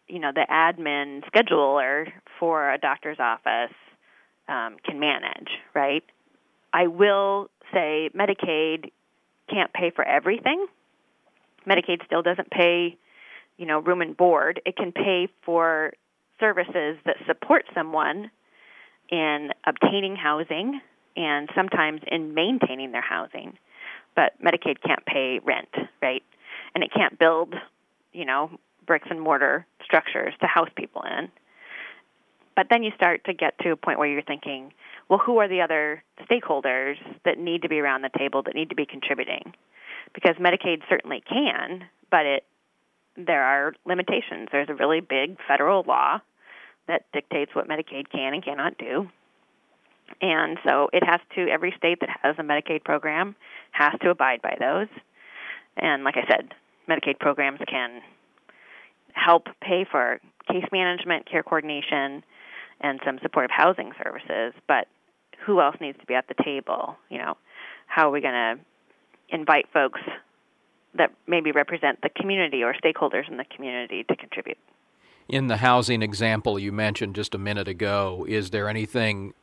you 0.07 0.19
know 0.19 0.31
the 0.33 0.45
admin 0.49 1.21
scheduler 1.29 2.11
for 2.39 2.71
a 2.71 2.77
doctor's 2.77 3.19
office 3.19 3.75
um, 4.47 4.77
can 4.85 4.99
manage. 4.99 5.49
Right? 5.73 6.03
I 6.73 6.87
will 6.87 7.49
say 7.73 8.09
Medicaid 8.15 8.91
can't 9.49 9.73
pay 9.73 9.91
for 9.93 10.05
everything. 10.05 10.65
Medicaid 11.67 12.05
still 12.05 12.21
doesn't 12.21 12.49
pay, 12.49 12.97
you 13.57 13.65
know, 13.65 13.79
room 13.79 14.01
and 14.01 14.15
board. 14.15 14.61
It 14.65 14.75
can 14.75 14.91
pay 14.91 15.27
for 15.43 15.93
services 16.39 16.97
that 17.05 17.17
support 17.27 17.65
someone 17.73 18.31
in 19.09 19.49
obtaining 19.65 20.15
housing 20.15 20.79
and 21.15 21.49
sometimes 21.55 22.01
in 22.11 22.33
maintaining 22.33 22.91
their 22.91 23.01
housing. 23.01 23.57
But 24.15 24.33
Medicaid 24.43 24.81
can't 24.85 25.05
pay 25.05 25.39
rent, 25.43 25.69
right? 26.01 26.23
And 26.75 26.83
it 26.83 26.91
can't 26.93 27.17
build, 27.17 27.53
you 28.13 28.25
know, 28.25 28.51
bricks 28.85 29.07
and 29.09 29.21
mortar 29.21 29.65
structures 29.83 30.33
to 30.41 30.47
house 30.47 30.69
people 30.75 31.03
in. 31.03 31.29
But 32.55 32.67
then 32.69 32.83
you 32.83 32.91
start 32.95 33.23
to 33.25 33.33
get 33.33 33.57
to 33.59 33.71
a 33.71 33.75
point 33.77 33.99
where 33.99 34.07
you're 34.07 34.21
thinking, 34.21 34.73
well, 35.09 35.19
who 35.19 35.37
are 35.37 35.47
the 35.47 35.61
other 35.61 36.03
stakeholders 36.29 36.95
that 37.23 37.39
need 37.39 37.61
to 37.61 37.69
be 37.69 37.79
around 37.79 38.01
the 38.01 38.09
table 38.17 38.43
that 38.43 38.55
need 38.55 38.69
to 38.69 38.75
be 38.75 38.85
contributing? 38.85 39.53
because 40.13 40.35
Medicaid 40.37 40.81
certainly 40.89 41.21
can, 41.27 41.85
but 42.09 42.25
it 42.25 42.43
there 43.17 43.43
are 43.43 43.73
limitations. 43.85 44.47
There's 44.51 44.69
a 44.69 44.73
really 44.73 45.01
big 45.01 45.37
federal 45.45 45.83
law 45.85 46.19
that 46.87 47.05
dictates 47.11 47.53
what 47.53 47.67
Medicaid 47.67 48.09
can 48.09 48.33
and 48.33 48.43
cannot 48.43 48.77
do. 48.77 49.09
And 50.21 50.57
so 50.67 50.89
it 50.93 51.03
has 51.03 51.19
to 51.35 51.47
every 51.49 51.73
state 51.77 51.99
that 52.01 52.09
has 52.21 52.35
a 52.37 52.43
Medicaid 52.43 52.83
program 52.83 53.35
has 53.71 53.93
to 54.01 54.09
abide 54.09 54.41
by 54.41 54.55
those. 54.59 54.87
And 55.77 56.03
like 56.03 56.15
I 56.17 56.27
said, 56.27 56.53
Medicaid 56.89 57.19
programs 57.19 57.59
can 57.67 58.01
help 59.13 59.47
pay 59.61 59.85
for 59.89 60.19
case 60.47 60.65
management, 60.71 61.29
care 61.29 61.43
coordination, 61.43 62.23
and 62.81 62.99
some 63.05 63.19
supportive 63.21 63.51
housing 63.51 63.91
services, 64.03 64.53
but 64.67 64.87
who 65.45 65.61
else 65.61 65.75
needs 65.79 65.97
to 65.99 66.05
be 66.05 66.15
at 66.15 66.27
the 66.27 66.43
table? 66.43 66.95
You 67.09 67.19
know, 67.19 67.37
how 67.87 68.09
are 68.09 68.11
we 68.11 68.21
going 68.21 68.33
to 68.33 69.35
invite 69.35 69.65
folks 69.73 70.01
that 70.95 71.11
maybe 71.27 71.51
represent 71.51 72.01
the 72.01 72.09
community 72.09 72.63
or 72.63 72.73
stakeholders 72.73 73.29
in 73.29 73.37
the 73.37 73.45
community 73.55 74.03
to 74.03 74.15
contribute. 74.15 74.57
In 75.29 75.47
the 75.47 75.57
housing 75.57 76.01
example 76.01 76.59
you 76.59 76.71
mentioned 76.71 77.15
just 77.15 77.33
a 77.33 77.37
minute 77.37 77.67
ago, 77.67 78.25
is 78.27 78.49
there 78.49 78.67
anything 78.67 79.33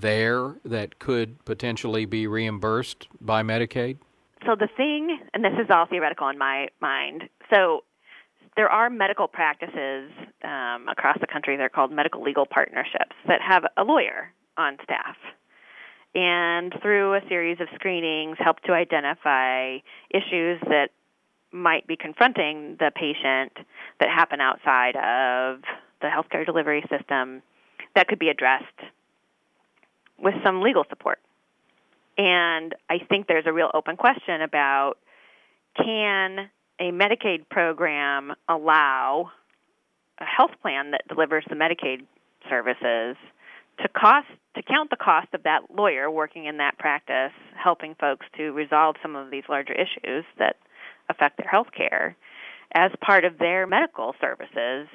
there 0.00 0.56
that 0.64 0.98
could 0.98 1.44
potentially 1.44 2.04
be 2.04 2.26
reimbursed 2.26 3.08
by 3.20 3.42
Medicaid? 3.42 3.98
So 4.44 4.54
the 4.54 4.68
thing, 4.76 5.18
and 5.34 5.44
this 5.44 5.54
is 5.58 5.70
all 5.70 5.86
theoretical 5.86 6.28
in 6.28 6.38
my 6.38 6.68
mind, 6.80 7.28
so 7.52 7.84
there 8.56 8.68
are 8.68 8.88
medical 8.88 9.28
practices 9.28 10.10
um, 10.44 10.88
across 10.88 11.18
the 11.20 11.26
country. 11.26 11.56
They're 11.56 11.68
called 11.68 11.92
medical 11.92 12.22
legal 12.22 12.46
partnerships 12.46 13.16
that 13.26 13.40
have 13.42 13.64
a 13.76 13.84
lawyer 13.84 14.32
on 14.56 14.78
staff 14.82 15.16
and 16.16 16.74
through 16.80 17.14
a 17.14 17.20
series 17.28 17.60
of 17.60 17.68
screenings 17.74 18.38
help 18.40 18.60
to 18.60 18.72
identify 18.72 19.76
issues 20.10 20.58
that 20.62 20.88
might 21.52 21.86
be 21.86 21.96
confronting 21.96 22.76
the 22.78 22.90
patient 22.94 23.52
that 24.00 24.08
happen 24.08 24.40
outside 24.40 24.96
of 24.96 25.60
the 26.00 26.08
healthcare 26.08 26.44
delivery 26.44 26.82
system 26.90 27.42
that 27.94 28.08
could 28.08 28.18
be 28.18 28.30
addressed 28.30 28.80
with 30.18 30.34
some 30.44 30.62
legal 30.62 30.84
support. 30.88 31.18
And 32.18 32.74
I 32.88 32.98
think 32.98 33.26
there's 33.26 33.46
a 33.46 33.52
real 33.52 33.70
open 33.74 33.96
question 33.96 34.40
about 34.40 34.94
can 35.76 36.50
a 36.80 36.90
Medicaid 36.90 37.48
program 37.50 38.32
allow 38.48 39.30
a 40.18 40.24
health 40.24 40.52
plan 40.62 40.92
that 40.92 41.06
delivers 41.08 41.44
the 41.48 41.54
Medicaid 41.54 42.06
services 42.48 43.16
to 43.82 43.88
cost 43.88 44.26
to 44.54 44.62
count 44.62 44.88
the 44.88 44.96
cost 44.96 45.28
of 45.34 45.42
that 45.42 45.62
lawyer 45.74 46.10
working 46.10 46.46
in 46.46 46.56
that 46.56 46.78
practice, 46.78 47.32
helping 47.62 47.94
folks 47.96 48.24
to 48.36 48.52
resolve 48.52 48.96
some 49.02 49.14
of 49.14 49.30
these 49.30 49.44
larger 49.50 49.74
issues 49.74 50.24
that 50.38 50.56
affect 51.10 51.36
their 51.36 51.48
health 51.48 51.68
care 51.76 52.16
as 52.74 52.90
part 53.02 53.24
of 53.26 53.38
their 53.38 53.66
medical 53.66 54.14
services 54.18 54.88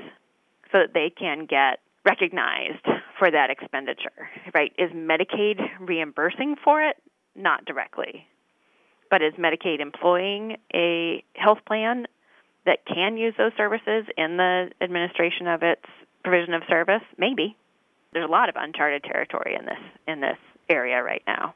so 0.72 0.80
that 0.80 0.94
they 0.94 1.12
can 1.16 1.46
get 1.46 1.80
recognized 2.04 2.86
for 3.22 3.30
that 3.30 3.52
expenditure. 3.52 4.32
Right? 4.52 4.74
Is 4.80 4.90
Medicaid 4.92 5.60
reimbursing 5.80 6.56
for 6.64 6.82
it? 6.82 6.96
Not 7.36 7.66
directly. 7.66 8.26
But 9.12 9.22
is 9.22 9.34
Medicaid 9.34 9.80
employing 9.80 10.58
a 10.74 11.24
health 11.36 11.60
plan 11.68 12.08
that 12.66 12.80
can 12.88 13.18
use 13.18 13.36
those 13.38 13.52
services 13.56 14.06
in 14.18 14.38
the 14.38 14.72
administration 14.82 15.46
of 15.46 15.62
its 15.62 15.84
provision 16.24 16.56
of 16.56 16.64
service? 16.68 17.04
Maybe 17.20 17.56
there's 18.12 18.28
a 18.28 18.32
lot 18.32 18.50
of 18.50 18.56
uncharted 18.58 19.04
territory 19.04 19.56
in 19.56 19.66
this 19.66 19.84
in 20.08 20.22
this 20.22 20.38
area 20.68 21.04
right 21.04 21.22
now. 21.28 21.54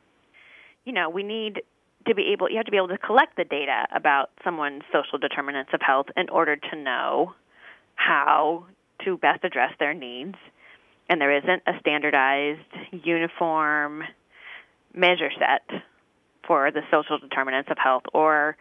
You 0.85 0.93
know, 0.93 1.09
we 1.09 1.23
need 1.23 1.63
to 2.07 2.13
be 2.13 2.31
able 2.31 2.47
you 2.47 2.57
have 2.57 2.65
to 2.65 2.71
be 2.71 2.77
able 2.77 2.89
to 2.89 2.99
collect 2.99 3.37
the 3.37 3.43
data 3.43 3.87
about 3.91 4.29
someone's 4.43 4.83
social 4.93 5.17
determinants 5.17 5.71
of 5.73 5.81
health 5.81 6.07
in 6.15 6.29
order 6.29 6.57
to 6.57 6.75
know 6.75 7.33
how 7.95 8.67
to 9.03 9.17
best 9.17 9.43
address 9.43 9.71
their 9.79 9.95
needs. 9.95 10.35
And 11.09 11.21
there 11.21 11.35
isn't 11.37 11.63
a 11.67 11.79
standardized, 11.79 12.61
uniform 12.91 14.03
measure 14.93 15.31
set 15.37 15.83
for 16.47 16.71
the 16.71 16.81
social 16.91 17.17
determinants 17.17 17.69
of 17.69 17.77
health 17.77 18.03
or 18.13 18.57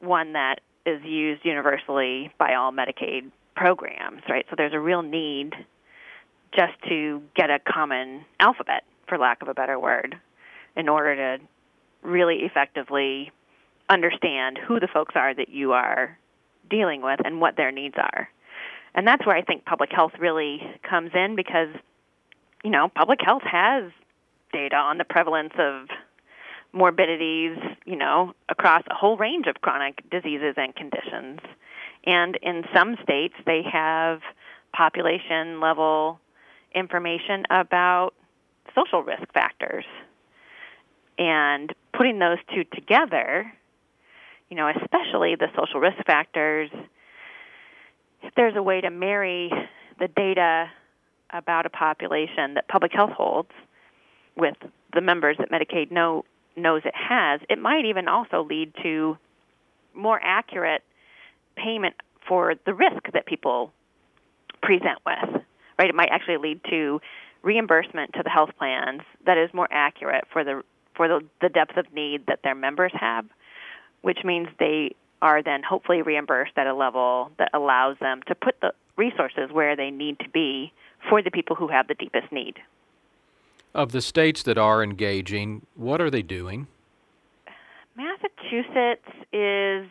one 0.00 0.34
that 0.34 0.60
is 0.84 1.02
used 1.02 1.44
universally 1.44 2.30
by 2.38 2.54
all 2.54 2.72
Medicaid 2.72 3.30
programs, 3.56 4.22
right? 4.28 4.46
So 4.50 4.54
there's 4.56 4.74
a 4.74 4.78
real 4.78 5.02
need 5.02 5.54
just 6.54 6.74
to 6.88 7.22
get 7.34 7.50
a 7.50 7.58
common 7.58 8.24
alphabet, 8.38 8.84
for 9.08 9.18
lack 9.18 9.42
of 9.42 9.48
a 9.48 9.54
better 9.54 9.78
word, 9.78 10.16
in 10.76 10.88
order 10.88 11.16
to 11.38 11.44
really 12.02 12.40
effectively 12.42 13.32
understand 13.88 14.58
who 14.58 14.78
the 14.78 14.88
folks 14.92 15.14
are 15.16 15.34
that 15.34 15.48
you 15.48 15.72
are 15.72 16.18
dealing 16.70 17.02
with 17.02 17.20
and 17.24 17.40
what 17.40 17.56
their 17.56 17.72
needs 17.72 17.94
are. 17.96 18.28
And 18.96 19.06
that's 19.06 19.24
where 19.26 19.36
I 19.36 19.42
think 19.42 19.64
public 19.64 19.90
health 19.92 20.12
really 20.18 20.60
comes 20.88 21.10
in 21.14 21.36
because, 21.36 21.68
you 22.64 22.70
know, 22.70 22.88
public 22.94 23.20
health 23.22 23.42
has 23.44 23.92
data 24.52 24.76
on 24.76 24.98
the 24.98 25.04
prevalence 25.04 25.52
of 25.58 25.88
morbidities, 26.72 27.58
you 27.84 27.96
know, 27.96 28.32
across 28.48 28.82
a 28.90 28.94
whole 28.94 29.16
range 29.16 29.46
of 29.46 29.60
chronic 29.60 30.02
diseases 30.10 30.54
and 30.56 30.74
conditions. 30.74 31.40
And 32.04 32.36
in 32.42 32.64
some 32.74 32.96
states, 33.02 33.34
they 33.44 33.62
have 33.70 34.20
population 34.72 35.60
level 35.60 36.18
information 36.74 37.44
about 37.50 38.14
social 38.74 39.02
risk 39.02 39.30
factors. 39.32 39.84
And 41.18 41.72
putting 41.92 42.18
those 42.18 42.38
two 42.52 42.64
together 42.74 43.52
you 44.48 44.56
know, 44.56 44.68
especially 44.68 45.34
the 45.34 45.48
social 45.56 45.80
risk 45.80 46.04
factors, 46.06 46.70
if 48.26 48.34
there's 48.34 48.56
a 48.56 48.62
way 48.62 48.80
to 48.80 48.90
marry 48.90 49.50
the 49.98 50.08
data 50.08 50.66
about 51.30 51.64
a 51.66 51.70
population 51.70 52.54
that 52.54 52.68
public 52.68 52.92
health 52.92 53.10
holds 53.10 53.50
with 54.36 54.56
the 54.92 55.00
members 55.00 55.36
that 55.38 55.50
Medicaid 55.50 55.90
know, 55.90 56.24
knows 56.56 56.82
it 56.84 56.94
has, 56.94 57.40
it 57.48 57.58
might 57.58 57.84
even 57.84 58.08
also 58.08 58.42
lead 58.42 58.72
to 58.82 59.16
more 59.94 60.20
accurate 60.22 60.82
payment 61.56 61.94
for 62.28 62.54
the 62.66 62.74
risk 62.74 63.12
that 63.12 63.26
people 63.26 63.72
present 64.62 64.98
with. 65.06 65.42
Right? 65.78 65.88
It 65.88 65.94
might 65.94 66.08
actually 66.10 66.38
lead 66.38 66.60
to 66.70 67.00
reimbursement 67.42 68.14
to 68.14 68.22
the 68.22 68.30
health 68.30 68.50
plans 68.58 69.02
that 69.24 69.38
is 69.38 69.50
more 69.54 69.68
accurate 69.70 70.24
for 70.32 70.42
the 70.42 70.62
for 70.96 71.08
the, 71.08 71.20
the 71.42 71.50
depth 71.50 71.76
of 71.76 71.84
need 71.92 72.24
that 72.26 72.40
their 72.42 72.54
members 72.54 72.90
have, 72.94 73.26
which 74.00 74.20
means 74.24 74.48
they 74.58 74.96
are 75.22 75.42
then 75.42 75.62
hopefully 75.62 76.02
reimbursed 76.02 76.52
at 76.56 76.66
a 76.66 76.74
level 76.74 77.30
that 77.38 77.50
allows 77.54 77.96
them 78.00 78.20
to 78.26 78.34
put 78.34 78.60
the 78.60 78.72
resources 78.96 79.50
where 79.52 79.76
they 79.76 79.90
need 79.90 80.18
to 80.20 80.28
be 80.28 80.72
for 81.08 81.22
the 81.22 81.30
people 81.30 81.56
who 81.56 81.68
have 81.68 81.88
the 81.88 81.94
deepest 81.94 82.30
need. 82.32 82.56
Of 83.74 83.92
the 83.92 84.00
states 84.00 84.42
that 84.44 84.58
are 84.58 84.82
engaging, 84.82 85.66
what 85.74 86.00
are 86.00 86.10
they 86.10 86.22
doing? 86.22 86.66
Massachusetts 87.96 89.08
is 89.32 89.88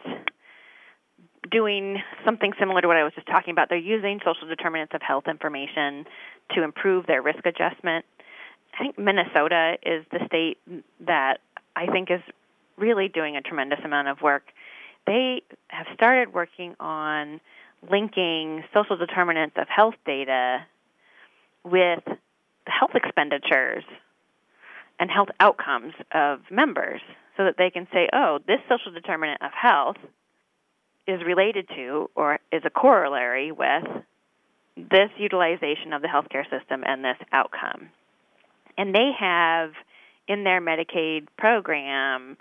doing 1.51 2.01
something 2.23 2.53
similar 2.59 2.81
to 2.81 2.87
what 2.87 2.97
I 2.97 3.03
was 3.03 3.13
just 3.13 3.27
talking 3.27 3.51
about. 3.51 3.69
They're 3.69 3.77
using 3.77 4.19
social 4.25 4.47
determinants 4.47 4.93
of 4.93 5.01
health 5.01 5.25
information 5.27 6.05
to 6.55 6.63
improve 6.63 7.05
their 7.05 7.21
risk 7.21 7.45
adjustment. 7.45 8.05
I 8.73 8.83
think 8.83 8.97
Minnesota 8.97 9.77
is 9.83 10.05
the 10.11 10.19
state 10.27 10.57
that 11.01 11.39
I 11.75 11.87
think 11.87 12.11
is 12.11 12.21
really 12.77 13.07
doing 13.07 13.37
a 13.37 13.41
tremendous 13.41 13.79
amount 13.83 14.07
of 14.07 14.21
work. 14.21 14.43
They 15.07 15.43
have 15.67 15.87
started 15.93 16.33
working 16.33 16.75
on 16.79 17.39
linking 17.89 18.63
social 18.73 18.97
determinants 18.97 19.55
of 19.57 19.67
health 19.67 19.95
data 20.05 20.65
with 21.63 22.03
health 22.67 22.91
expenditures 22.95 23.83
and 24.99 25.11
health 25.11 25.29
outcomes 25.39 25.93
of 26.13 26.39
members 26.49 27.01
so 27.37 27.43
that 27.45 27.55
they 27.57 27.69
can 27.69 27.87
say, 27.93 28.07
oh, 28.13 28.39
this 28.47 28.59
social 28.69 28.91
determinant 28.91 29.41
of 29.41 29.51
health 29.51 29.97
is 31.07 31.21
related 31.23 31.67
to 31.75 32.09
or 32.15 32.39
is 32.51 32.63
a 32.65 32.69
corollary 32.69 33.51
with 33.51 33.83
this 34.75 35.09
utilization 35.17 35.93
of 35.93 36.01
the 36.01 36.07
healthcare 36.07 36.43
system 36.49 36.83
and 36.85 37.03
this 37.03 37.17
outcome. 37.31 37.89
And 38.77 38.93
they 38.93 39.11
have 39.17 39.71
in 40.27 40.43
their 40.43 40.61
Medicaid 40.61 41.27
program, 41.37 42.37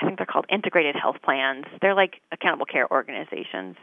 I 0.00 0.04
think 0.06 0.18
they're 0.18 0.26
called 0.26 0.46
integrated 0.48 0.96
health 0.96 1.16
plans. 1.22 1.64
They're 1.80 1.94
like 1.94 2.20
accountable 2.32 2.66
care 2.66 2.90
organizations. 2.90 3.76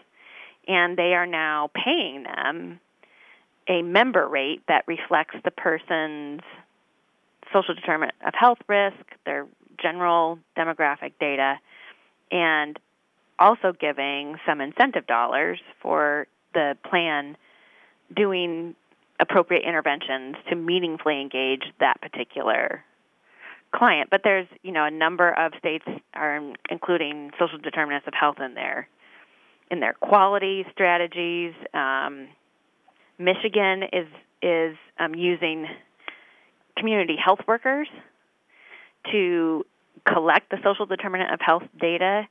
And 0.67 0.97
they 0.97 1.13
are 1.13 1.27
now 1.27 1.69
paying 1.73 2.23
them 2.23 2.79
a 3.67 3.81
member 3.81 4.27
rate 4.27 4.61
that 4.67 4.83
reflects 4.87 5.35
the 5.43 5.51
person's 5.51 6.41
social 7.53 7.75
determinant 7.75 8.17
of 8.25 8.33
health 8.33 8.59
risk, 8.67 8.97
their 9.25 9.47
general 9.81 10.39
demographic 10.57 11.13
data, 11.19 11.59
and 12.31 12.79
also 13.37 13.73
giving 13.73 14.37
some 14.45 14.61
incentive 14.61 15.05
dollars 15.07 15.59
for 15.81 16.27
the 16.53 16.77
plan 16.89 17.37
doing 18.15 18.75
appropriate 19.19 19.63
interventions 19.63 20.35
to 20.49 20.55
meaningfully 20.55 21.21
engage 21.21 21.63
that 21.79 21.99
particular 22.01 22.83
client. 23.75 24.09
But 24.09 24.21
there's, 24.23 24.47
you 24.63 24.71
know, 24.71 24.85
a 24.85 24.91
number 24.91 25.31
of 25.31 25.53
states 25.59 25.85
are 26.13 26.41
including 26.69 27.31
social 27.39 27.57
determinants 27.57 28.07
of 28.07 28.13
health 28.13 28.37
in 28.39 28.53
their 28.53 28.87
in 29.71 29.79
their 29.79 29.93
quality 29.93 30.65
strategies. 30.71 31.53
Um, 31.73 32.27
Michigan 33.17 33.83
is 33.91 34.07
is 34.41 34.77
um, 34.99 35.15
using 35.15 35.67
community 36.77 37.15
health 37.23 37.39
workers 37.47 37.87
to 39.11 39.65
collect 40.07 40.51
the 40.51 40.57
social 40.63 40.85
determinant 40.85 41.33
of 41.33 41.39
health 41.41 41.63
data 41.79 42.27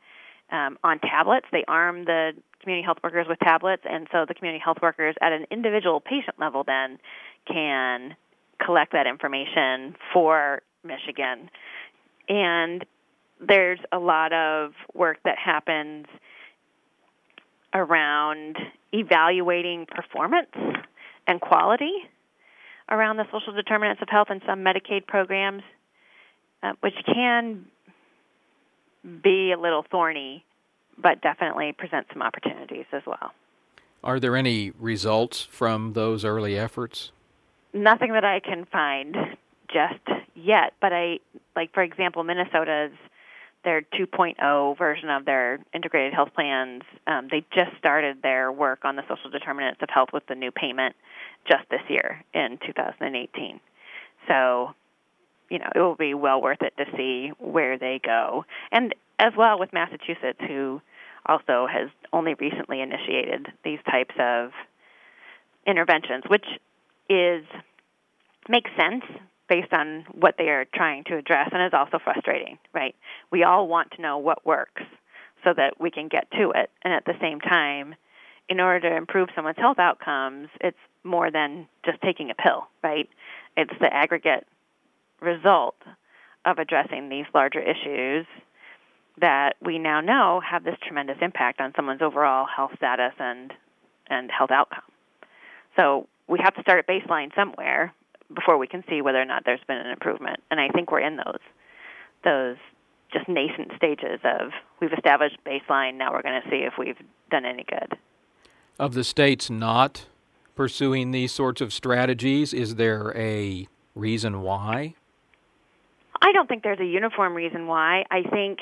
um, 0.53 0.79
on 0.85 0.99
tablets. 1.01 1.47
They 1.51 1.65
arm 1.67 2.05
the 2.05 2.33
community 2.61 2.85
health 2.85 2.99
workers 3.03 3.27
with 3.29 3.39
tablets, 3.41 3.83
and 3.89 4.07
so 4.13 4.25
the 4.27 4.35
community 4.35 4.63
health 4.63 4.79
workers 4.83 5.15
at 5.21 5.33
an 5.33 5.47
individual 5.51 6.01
patient 6.01 6.39
level 6.39 6.63
then 6.65 6.99
can 7.47 8.17
collect 8.65 8.93
that 8.93 9.07
information 9.07 9.97
for 10.13 10.63
Michigan. 10.85 11.51
And 12.29 12.85
there's 13.41 13.81
a 13.93 13.99
lot 13.99 14.33
of 14.33 14.73
work 14.95 15.19
that 15.25 15.39
happens 15.39 16.07
around 17.73 18.57
evaluating 18.93 19.87
performance 19.87 20.55
and 21.27 21.41
quality 21.41 21.93
around 22.91 23.17
the 23.17 23.25
social 23.33 23.53
determinants 23.53 24.01
of 24.03 24.09
health 24.09 24.29
in 24.31 24.41
some 24.47 24.61
Medicaid 24.61 25.07
programs, 25.07 25.63
uh, 26.63 26.73
which 26.81 26.95
can 27.07 27.65
be 29.23 29.53
a 29.53 29.61
little 29.61 29.85
thorny, 29.91 30.45
but 30.97 31.21
definitely 31.21 31.73
present 31.73 32.07
some 32.13 32.23
opportunities 32.23 32.87
as 32.93 33.03
well. 33.07 33.33
Are 34.03 34.21
there 34.21 34.37
any 34.37 34.71
results 34.79 35.43
from 35.43 35.95
those 35.95 36.25
early 36.25 36.59
efforts? 36.59 37.11
Nothing 37.73 38.13
that 38.13 38.25
I 38.25 38.41
can 38.41 38.67
find 38.67 39.17
just 39.73 40.23
yet, 40.35 40.75
but 40.81 40.93
I 40.93 41.19
like 41.57 41.73
for 41.73 41.83
example 41.83 42.25
Minnesota's 42.25 42.93
their 43.65 43.81
2.0 43.81 44.77
version 44.77 45.09
of 45.09 45.25
their 45.25 45.59
integrated 45.73 46.13
health 46.13 46.29
plans. 46.35 46.83
Um, 47.07 47.29
they 47.31 47.47
just 47.55 47.71
started 47.79 48.19
their 48.23 48.53
work 48.53 48.81
on 48.85 48.97
the 48.97 49.03
social 49.09 49.31
determinants 49.31 49.81
of 49.81 49.89
health 49.89 50.11
with 50.13 50.27
the 50.27 50.35
new 50.35 50.51
payment 50.51 50.95
just 51.49 51.63
this 51.71 51.81
year 51.89 52.23
in 52.35 52.59
2018. 52.67 53.61
So 54.29 54.75
you 55.51 55.59
know, 55.59 55.71
it 55.75 55.79
will 55.79 55.97
be 55.97 56.15
well 56.15 56.41
worth 56.41 56.63
it 56.63 56.75
to 56.79 56.85
see 56.97 57.33
where 57.39 57.79
they 57.79 58.01
go. 58.03 58.45
And 58.73 58.95
as 59.19 59.33
well 59.37 59.59
with 59.59 59.73
Massachusetts, 59.73 60.41
who 60.41 60.81
also 61.27 61.67
has 61.71 61.91
only 62.13 62.35
recently 62.35 62.81
initiated 62.81 63.49
these 63.65 63.79
types 63.91 64.15
of 64.19 64.51
interventions, 65.67 66.25
which 66.29 66.47
is 67.09 67.45
makes 68.49 68.71
sense 68.79 69.05
based 69.55 69.73
on 69.73 70.05
what 70.11 70.35
they 70.37 70.49
are 70.49 70.65
trying 70.75 71.05
to 71.05 71.17
address 71.17 71.49
and 71.53 71.63
is 71.63 71.73
also 71.73 72.01
frustrating, 72.03 72.59
right? 72.73 72.97
We 73.31 73.45
all 73.45 73.69
want 73.69 73.93
to 73.93 74.03
know 74.03 74.19
what 74.19 74.45
works 74.45 74.83
so 75.45 75.55
that 75.57 75.81
we 75.81 75.93
can 75.93 76.09
get 76.09 76.29
to 76.33 76.51
it. 76.57 76.71
And 76.83 76.93
at 76.93 77.05
the 77.05 77.15
same 77.21 77.39
time, 77.39 77.95
in 78.49 78.59
order 78.59 78.91
to 78.91 78.97
improve 78.97 79.29
someone's 79.33 79.59
health 79.59 79.79
outcomes, 79.79 80.49
it's 80.61 80.79
more 81.05 81.31
than 81.31 81.69
just 81.85 82.01
taking 82.03 82.31
a 82.31 82.35
pill, 82.35 82.67
right? 82.83 83.09
It's 83.57 83.73
the 83.81 83.95
aggregate 83.95 84.45
result 85.21 85.77
of 86.45 86.59
addressing 86.59 87.09
these 87.09 87.27
larger 87.33 87.61
issues 87.61 88.27
that 89.21 89.53
we 89.63 89.79
now 89.79 90.01
know 90.01 90.41
have 90.41 90.65
this 90.65 90.77
tremendous 90.85 91.19
impact 91.23 91.61
on 91.61 91.73
someone's 91.77 92.03
overall 92.03 92.45
health 92.45 92.73
status 92.77 93.13
and 93.21 93.53
and 94.09 94.33
health 94.33 94.51
outcome. 94.51 94.83
So 95.77 96.09
we 96.27 96.41
have 96.43 96.55
to 96.57 96.61
start 96.63 96.81
at 96.81 96.89
baseline 96.89 97.33
somewhere 97.37 97.95
before 98.35 98.59
we 98.59 98.67
can 98.67 98.85
see 98.89 99.01
whether 99.01 99.21
or 99.21 99.25
not 99.25 99.45
there's 99.45 99.61
been 99.67 99.79
an 99.79 99.87
improvement. 99.87 100.41
And 100.51 100.61
I 100.61 100.69
think 100.69 100.91
we're 100.91 101.01
in 101.01 101.17
those 101.17 101.41
those 102.25 102.57
just 103.13 103.29
nascent 103.29 103.71
stages 103.77 104.21
of 104.25 104.51
we've 104.81 104.93
established 104.93 105.39
baseline, 105.47 105.95
now 105.95 106.13
we're 106.13 106.23
going 106.23 106.41
to 106.43 106.49
see 106.51 106.57
if 106.57 106.75
we've 106.79 106.97
done 107.31 107.45
any 107.45 107.65
good. 107.65 107.99
Of 108.79 108.95
the 108.95 109.05
states 109.05 109.51
not 109.51 110.07
pursuing 110.55 111.11
these 111.11 111.33
sorts 111.33 111.61
of 111.61 111.73
strategies, 111.73 112.53
is 112.53 112.77
there 112.77 113.17
a 113.17 113.69
reason 113.95 114.43
why? 114.43 114.95
I 116.21 116.33
don't 116.33 116.49
think 116.49 116.63
there's 116.63 116.81
a 116.81 116.87
uniform 116.87 117.35
reason 117.35 117.67
why. 117.67 118.05
I 118.11 118.23
think 118.23 118.59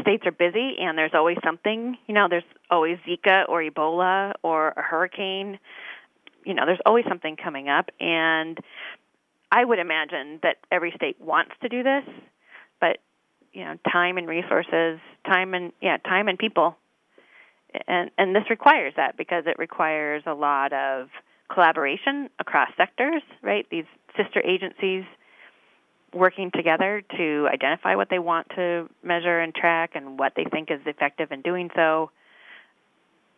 states 0.00 0.26
are 0.26 0.32
busy 0.32 0.76
and 0.80 0.98
there's 0.98 1.14
always 1.14 1.38
something. 1.44 1.96
You 2.06 2.14
know, 2.14 2.26
there's 2.28 2.44
always 2.70 2.98
Zika 3.06 3.48
or 3.48 3.62
Ebola 3.62 4.32
or 4.42 4.70
a 4.76 4.82
hurricane. 4.82 5.58
You 6.44 6.54
know, 6.54 6.66
there's 6.66 6.80
always 6.84 7.04
something 7.08 7.36
coming 7.36 7.68
up. 7.68 7.90
And 8.00 8.58
I 9.50 9.64
would 9.64 9.78
imagine 9.78 10.40
that 10.42 10.56
every 10.70 10.92
state 10.96 11.20
wants 11.20 11.52
to 11.62 11.68
do 11.68 11.82
this, 11.82 12.04
but, 12.80 12.98
you 13.52 13.64
know, 13.64 13.76
time 13.90 14.18
and 14.18 14.26
resources, 14.26 14.98
time 15.26 15.54
and, 15.54 15.72
yeah, 15.80 15.98
time 15.98 16.28
and 16.28 16.38
people. 16.38 16.76
And, 17.86 18.10
and 18.18 18.34
this 18.34 18.44
requires 18.50 18.94
that 18.96 19.16
because 19.16 19.44
it 19.46 19.58
requires 19.58 20.22
a 20.26 20.34
lot 20.34 20.72
of 20.72 21.08
collaboration 21.52 22.28
across 22.38 22.68
sectors, 22.76 23.22
right? 23.42 23.66
These 23.70 23.84
sister 24.16 24.40
agencies 24.44 25.04
working 26.14 26.50
together 26.54 27.02
to 27.16 27.48
identify 27.52 27.94
what 27.94 28.08
they 28.10 28.18
want 28.18 28.48
to 28.56 28.88
measure 29.02 29.40
and 29.40 29.54
track 29.54 29.92
and 29.94 30.18
what 30.18 30.32
they 30.36 30.44
think 30.44 30.70
is 30.70 30.80
effective 30.86 31.32
in 31.32 31.42
doing 31.42 31.70
so. 31.74 32.10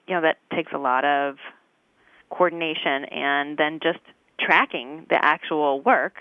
You 0.08 0.14
know, 0.14 0.22
that 0.22 0.38
takes 0.54 0.72
a 0.72 0.78
lot 0.78 1.04
of 1.04 1.36
coordination 2.36 3.04
and 3.06 3.56
then 3.56 3.80
just 3.82 4.00
tracking 4.40 5.06
the 5.08 5.18
actual 5.24 5.80
work 5.80 6.14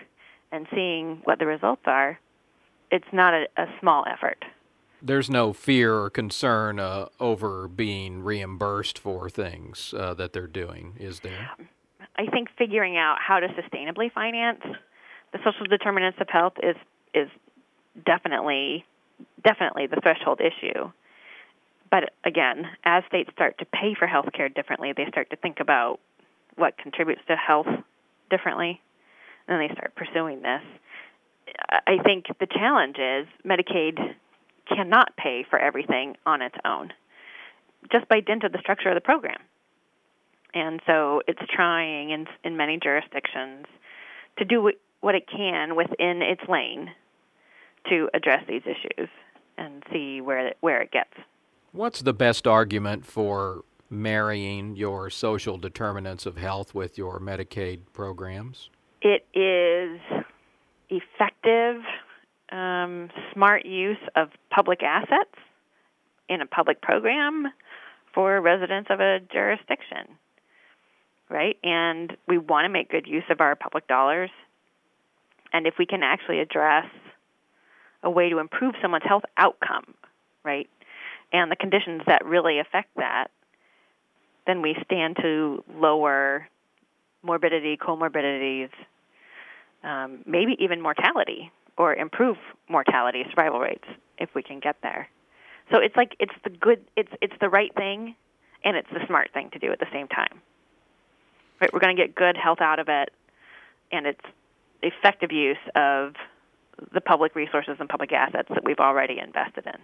and 0.51 0.67
seeing 0.73 1.21
what 1.23 1.39
the 1.39 1.45
results 1.45 1.81
are. 1.85 2.19
It's 2.91 3.11
not 3.11 3.33
a, 3.33 3.43
a 3.57 3.65
small 3.79 4.05
effort. 4.07 4.45
there's 5.01 5.29
no 5.29 5.51
fear 5.51 5.95
or 5.95 6.09
concern 6.09 6.79
uh, 6.79 7.07
over 7.19 7.67
being 7.67 8.23
reimbursed 8.23 8.97
for 8.97 9.29
things 9.29 9.93
uh, 9.97 10.13
that 10.13 10.31
they're 10.31 10.47
doing, 10.47 10.95
is 10.99 11.19
there? 11.19 11.49
I 12.15 12.25
think 12.27 12.47
figuring 12.57 12.95
out 12.95 13.17
how 13.19 13.39
to 13.39 13.47
sustainably 13.49 14.11
finance 14.11 14.61
the 15.33 15.39
social 15.43 15.65
determinants 15.65 16.19
of 16.21 16.27
health 16.29 16.53
is 16.61 16.75
is 17.13 17.27
definitely 18.05 18.85
definitely 19.43 19.87
the 19.87 19.99
threshold 20.01 20.39
issue. 20.39 20.91
But 21.93 22.09
again, 22.25 22.65
as 22.83 23.03
states 23.07 23.29
start 23.33 23.59
to 23.59 23.65
pay 23.65 23.93
for 23.93 24.07
health 24.07 24.25
care 24.33 24.49
differently, 24.49 24.93
they 24.97 25.05
start 25.09 25.29
to 25.29 25.35
think 25.35 25.59
about 25.59 25.99
what 26.55 26.75
contributes 26.75 27.21
to 27.27 27.35
health 27.35 27.67
differently, 28.31 28.81
and 29.47 29.61
they 29.61 29.71
start 29.75 29.93
pursuing 29.95 30.41
this. 30.41 30.63
I 31.69 31.97
think 32.03 32.25
the 32.39 32.47
challenge 32.47 32.95
is 32.97 33.27
Medicaid 33.45 33.99
cannot 34.67 35.15
pay 35.17 35.45
for 35.47 35.59
everything 35.59 36.15
on 36.25 36.41
its 36.41 36.55
own, 36.65 36.91
just 37.91 38.09
by 38.09 38.21
dint 38.21 38.43
of 38.43 38.53
the 38.53 38.59
structure 38.59 38.89
of 38.89 38.95
the 38.95 39.01
program. 39.01 39.41
And 40.55 40.81
so 40.87 41.21
it's 41.27 41.41
trying 41.47 42.09
in, 42.09 42.25
in 42.43 42.57
many 42.57 42.79
jurisdictions 42.81 43.67
to 44.39 44.45
do 44.45 44.71
what 45.01 45.13
it 45.13 45.27
can 45.29 45.75
within 45.75 46.23
its 46.23 46.41
lane 46.49 46.89
to 47.89 48.09
address 48.15 48.43
these 48.47 48.63
issues 48.65 49.09
and 49.59 49.83
see 49.91 50.21
where 50.21 50.55
where 50.59 50.81
it 50.81 50.89
gets. 50.89 51.13
What's 51.73 52.03
the 52.03 52.13
best 52.13 52.45
argument 52.45 53.03
for 53.03 53.63
marrying 53.89 54.75
your 54.75 55.09
social 55.09 55.57
determinants 55.57 56.27
of 56.27 56.37
health 56.37 56.75
with 56.75 56.99
your 56.99 57.19
Medicaid 57.19 57.79
programs? 57.93 58.69
It 59.01 59.25
is 59.33 59.99
effective, 60.91 61.81
um, 62.51 63.09
smart 63.33 63.65
use 63.65 63.97
of 64.15 64.29
public 64.51 64.83
assets 64.83 65.33
in 66.29 66.41
a 66.41 66.45
public 66.45 66.79
program 66.79 67.47
for 68.13 68.39
residents 68.39 68.91
of 68.91 68.99
a 68.99 69.19
jurisdiction, 69.31 70.19
right? 71.27 71.57
And 71.63 72.15
we 72.27 72.37
want 72.37 72.65
to 72.65 72.69
make 72.69 72.91
good 72.91 73.07
use 73.07 73.23
of 73.31 73.41
our 73.41 73.55
public 73.55 73.87
dollars. 73.87 74.29
And 75.51 75.65
if 75.65 75.73
we 75.79 75.87
can 75.87 76.03
actually 76.03 76.39
address 76.39 76.85
a 78.03 78.11
way 78.11 78.29
to 78.29 78.37
improve 78.37 78.75
someone's 78.79 79.05
health 79.07 79.23
outcome, 79.39 79.95
right? 80.43 80.69
And 81.33 81.51
the 81.51 81.55
conditions 81.55 82.03
that 82.05 82.23
really 82.25 82.59
affect 82.59 82.95
that, 82.95 83.31
then 84.45 84.61
we 84.61 84.77
stand 84.85 85.17
to 85.21 85.63
lower 85.75 86.47
morbidity, 87.23 87.75
comorbidities, 87.75 88.69
um, 89.83 90.19
maybe 90.25 90.55
even 90.59 90.79
mortality, 90.79 91.51
or 91.77 91.95
improve 91.95 92.37
mortality 92.69 93.23
survival 93.29 93.59
rates 93.59 93.85
if 94.19 94.29
we 94.35 94.43
can 94.43 94.59
get 94.59 94.75
there. 94.83 95.09
So 95.71 95.79
it's 95.79 95.95
like 95.95 96.15
it's 96.19 96.33
the 96.43 96.49
good, 96.49 96.85
it's 96.95 97.11
it's 97.21 97.33
the 97.41 97.49
right 97.49 97.73
thing, 97.73 98.15
and 98.63 98.77
it's 98.77 98.89
the 98.91 98.99
smart 99.07 99.31
thing 99.33 99.49
to 99.51 99.59
do 99.59 99.71
at 99.71 99.79
the 99.79 99.87
same 99.91 100.07
time. 100.07 100.41
Right? 101.59 101.73
We're 101.73 101.79
going 101.79 101.95
to 101.95 102.01
get 102.01 102.13
good 102.13 102.37
health 102.37 102.61
out 102.61 102.79
of 102.79 102.89
it, 102.89 103.09
and 103.91 104.05
it's 104.05 104.21
effective 104.81 105.31
use 105.31 105.57
of 105.75 106.13
the 106.93 107.01
public 107.01 107.35
resources 107.35 107.77
and 107.79 107.87
public 107.87 108.11
assets 108.11 108.49
that 108.49 108.63
we've 108.63 108.79
already 108.79 109.19
invested 109.19 109.65
in. 109.65 109.79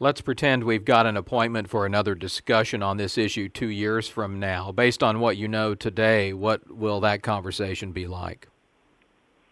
Let's 0.00 0.20
pretend 0.20 0.62
we've 0.62 0.84
got 0.84 1.06
an 1.06 1.16
appointment 1.16 1.68
for 1.68 1.84
another 1.84 2.14
discussion 2.14 2.84
on 2.84 2.98
this 2.98 3.18
issue 3.18 3.48
two 3.48 3.66
years 3.66 4.08
from 4.08 4.38
now. 4.38 4.70
Based 4.70 5.02
on 5.02 5.18
what 5.18 5.36
you 5.36 5.48
know 5.48 5.74
today, 5.74 6.32
what 6.32 6.70
will 6.70 7.00
that 7.00 7.24
conversation 7.24 7.90
be 7.90 8.06
like? 8.06 8.46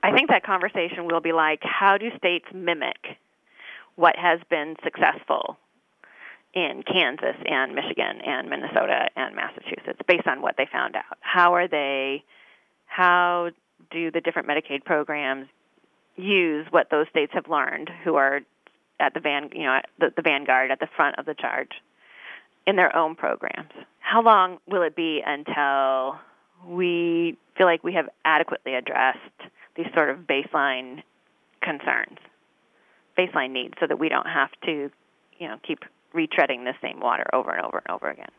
I 0.05 0.13
think 0.13 0.31
that 0.31 0.45
conversation 0.45 1.07
will 1.07 1.21
be 1.21 1.33
like 1.33 1.63
how 1.63 1.99
do 1.99 2.11
states 2.17 2.47
mimic 2.55 3.19
what 3.97 4.15
has 4.17 4.39
been 4.49 4.77
successful 4.85 5.57
in 6.55 6.85
Kansas 6.87 7.37
and 7.45 7.75
Michigan 7.75 8.21
and 8.25 8.49
Minnesota 8.49 9.09
and 9.17 9.35
Massachusetts 9.35 9.99
based 10.07 10.29
on 10.29 10.43
what 10.43 10.55
they 10.57 10.69
found 10.71 10.95
out? 10.95 11.19
How 11.23 11.55
are 11.55 11.67
they, 11.67 12.23
how 12.87 13.51
do 13.91 14.13
the 14.13 14.21
different 14.21 14.47
Medicaid 14.47 14.85
programs 14.85 15.49
use 16.15 16.67
what 16.71 16.89
those 16.91 17.09
states 17.11 17.33
have 17.35 17.49
learned 17.49 17.91
who 18.05 18.15
are 18.15 18.43
at 19.01 19.15
the 19.15 19.21
van, 19.21 19.51
you 19.53 19.65
know, 19.65 19.81
the, 19.99 20.13
the 20.15 20.23
vanguard 20.23 20.71
at 20.71 20.81
the 20.81 20.89
front 20.97 21.19
of 21.19 21.27
the 21.27 21.35
charge 21.35 21.73
in 22.67 22.77
their 22.77 22.95
own 22.97 23.15
programs. 23.15 23.71
How 24.01 24.23
long 24.23 24.59
will 24.67 24.83
it 24.83 24.97
be 24.97 25.23
until 25.25 26.19
we 26.67 27.37
feel 27.57 27.67
like 27.67 27.85
we 27.85 27.93
have 27.95 28.09
adequately 28.25 28.75
addressed 28.75 29.19
these 29.77 29.87
sort 29.95 30.11
of 30.11 30.19
baseline 30.21 31.03
concerns, 31.63 32.19
baseline 33.19 33.51
needs, 33.51 33.75
so 33.81 33.87
that 33.87 33.99
we 33.99 34.09
don't 34.09 34.27
have 34.27 34.51
to, 34.65 34.91
you 35.39 35.49
know, 35.49 35.57
keep 35.67 35.81
retreading 36.15 36.65
the 36.65 36.73
same 36.81 37.01
water 37.01 37.25
over 37.33 37.51
and 37.51 37.65
over 37.65 37.79
and 37.79 37.95
over 37.95 38.11
again? 38.11 38.31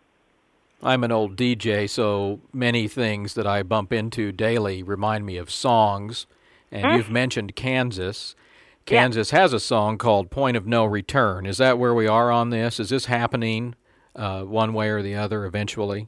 I'm 0.81 1.03
an 1.03 1.11
old 1.11 1.35
DJ, 1.35 1.89
so 1.89 2.39
many 2.53 2.87
things 2.87 3.33
that 3.33 3.47
I 3.47 3.63
bump 3.63 3.91
into 3.91 4.31
daily 4.31 4.83
remind 4.83 5.25
me 5.25 5.37
of 5.37 5.49
songs. 5.49 6.27
And 6.71 6.85
mm. 6.85 6.97
you've 6.97 7.09
mentioned 7.09 7.55
Kansas. 7.55 8.35
Kansas 8.87 9.33
yeah. 9.33 9.41
has 9.41 9.53
a 9.53 9.59
song 9.59 9.97
called 9.97 10.31
Point 10.31 10.55
of 10.55 10.65
No 10.65 10.85
Return. 10.85 11.45
Is 11.45 11.57
that 11.57 11.77
where 11.77 11.93
we 11.93 12.07
are 12.07 12.31
on 12.31 12.51
this? 12.51 12.79
Is 12.79 12.89
this 12.89 13.05
happening 13.05 13.75
uh, 14.15 14.43
one 14.43 14.73
way 14.73 14.87
or 14.87 15.01
the 15.01 15.13
other 15.13 15.45
eventually? 15.45 16.07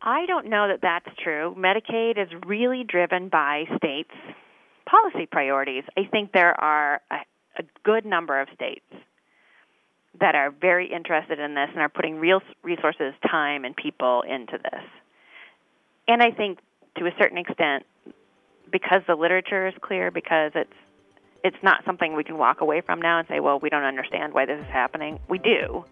I 0.00 0.24
don't 0.26 0.48
know 0.48 0.68
that 0.68 0.80
that's 0.82 1.08
true. 1.22 1.54
Medicaid 1.58 2.16
is 2.16 2.28
really 2.46 2.84
driven 2.84 3.28
by 3.28 3.64
states' 3.76 4.14
policy 4.86 5.26
priorities. 5.26 5.82
I 5.96 6.04
think 6.04 6.30
there 6.32 6.58
are 6.60 7.00
a, 7.10 7.16
a 7.58 7.62
good 7.82 8.06
number 8.06 8.40
of 8.40 8.48
states 8.54 8.84
that 10.20 10.36
are 10.36 10.52
very 10.52 10.92
interested 10.92 11.40
in 11.40 11.54
this 11.54 11.70
and 11.72 11.80
are 11.80 11.88
putting 11.88 12.20
real 12.20 12.40
resources, 12.62 13.14
time, 13.28 13.64
and 13.64 13.74
people 13.74 14.22
into 14.22 14.58
this. 14.58 14.84
And 16.06 16.22
I 16.22 16.30
think 16.30 16.60
to 16.98 17.06
a 17.06 17.10
certain 17.18 17.38
extent, 17.38 17.84
because 18.70 19.02
the 19.06 19.14
literature 19.14 19.66
is 19.66 19.74
clear, 19.80 20.10
because 20.10 20.52
it's 20.54 20.72
it's 21.44 21.62
not 21.62 21.84
something 21.84 22.16
we 22.16 22.24
can 22.24 22.38
walk 22.38 22.62
away 22.62 22.80
from 22.80 23.00
now 23.02 23.18
and 23.18 23.28
say, 23.28 23.38
well, 23.38 23.58
we 23.60 23.68
don't 23.68 23.84
understand 23.84 24.32
why 24.32 24.46
this 24.46 24.58
is 24.58 24.66
happening. 24.66 25.20
We 25.28 25.38
do. 25.38 25.84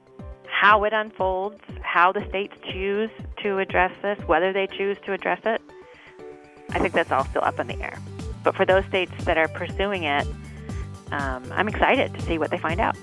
How 0.47 0.85
it 0.85 0.95
unfolds, 0.95 1.61
how 1.83 2.11
the 2.11 2.27
states 2.31 2.55
choose 2.73 3.11
to 3.43 3.59
address 3.59 3.93
this, 4.01 4.19
whether 4.27 4.53
they 4.53 4.67
choose 4.67 4.97
to 5.05 5.13
address 5.13 5.41
it, 5.45 5.61
I 6.71 6.79
think 6.79 6.95
that's 6.95 7.13
all 7.13 7.27
still 7.27 7.45
up 7.45 7.61
in 7.61 7.67
the 7.67 7.79
air. 7.83 7.99
But 8.43 8.57
for 8.57 8.65
those 8.65 8.85
states 8.87 9.13
that 9.25 9.37
are 9.37 9.49
pursuing 9.49 10.05
it, 10.05 10.27
um, 11.11 11.45
I'm 11.53 11.69
excited 11.69 12.15
to 12.15 12.23
see 12.23 12.39
what 12.39 12.51
they 12.51 12.59
find 12.59 12.81
out. 12.81 12.97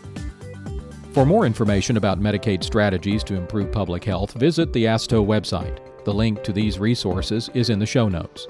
For 1.14 1.26
more 1.26 1.46
information 1.46 1.98
about 1.98 2.20
Medicaid 2.20 2.64
strategies 2.64 3.24
to 3.26 3.36
improve 3.36 3.72
public 3.72 4.04
health, 4.04 4.34
visit 4.34 4.74
the 4.74 4.88
ASTHO 4.88 5.24
website. 5.24 5.80
The 6.04 6.14
link 6.14 6.44
to 6.44 6.52
these 6.52 6.80
resources 6.80 7.50
is 7.54 7.70
in 7.70 7.78
the 7.78 7.86
show 7.86 8.10
notes. 8.10 8.48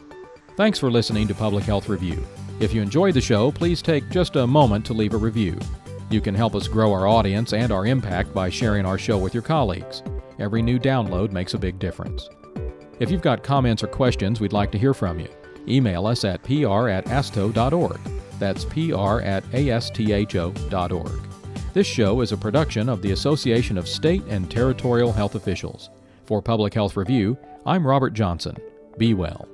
Thanks 0.60 0.78
for 0.78 0.92
listening 0.92 1.26
to 1.30 1.34
Public 1.34 1.64
Health 1.64 1.88
Review. 1.88 2.22
If 2.60 2.74
you 2.74 2.82
enjoyed 2.82 3.14
the 3.14 3.22
show, 3.22 3.50
please 3.50 3.82
take 3.82 4.10
just 4.10 4.36
a 4.36 4.46
moment 4.46 4.86
to 4.88 4.94
leave 4.94 5.14
a 5.14 5.18
review. 5.18 5.58
You 6.10 6.20
can 6.20 6.36
help 6.36 6.54
us 6.54 6.68
grow 6.68 6.92
our 6.92 7.08
audience 7.08 7.54
and 7.54 7.72
our 7.72 7.86
impact 7.86 8.34
by 8.34 8.50
sharing 8.50 8.86
our 8.86 8.98
show 8.98 9.18
with 9.18 9.34
your 9.34 9.42
colleagues. 9.42 10.04
Every 10.38 10.62
new 10.62 10.78
download 10.78 11.32
makes 11.32 11.54
a 11.54 11.58
big 11.58 11.80
difference. 11.80 12.28
If 13.00 13.10
you've 13.10 13.22
got 13.22 13.42
comments 13.42 13.84
or 13.84 13.88
questions, 13.88 14.42
we'd 14.42 14.52
like 14.52 14.70
to 14.74 14.78
hear 14.78 14.94
from 14.94 15.18
you. 15.22 15.30
Email 15.66 16.06
us 16.06 16.26
at 16.26 16.44
pr 16.44 16.90
at 16.90 17.06
astho.org. 17.06 18.02
That's 18.38 18.66
pr 18.66 19.22
at 19.22 19.46
astho.org. 19.54 21.22
This 21.74 21.88
show 21.88 22.20
is 22.20 22.34
a 22.34 22.38
production 22.38 22.90
of 22.90 23.02
the 23.02 23.12
Association 23.14 23.78
of 23.78 23.88
State 23.88 24.26
and 24.28 24.52
Territorial 24.52 25.14
Health 25.14 25.36
Officials. 25.36 25.90
For 26.26 26.42
Public 26.42 26.74
Health 26.74 26.98
Review, 26.98 27.38
I'm 27.66 27.88
Robert 27.88 28.14
Johnson. 28.14 28.58
Be 28.98 29.14
well. 29.14 29.49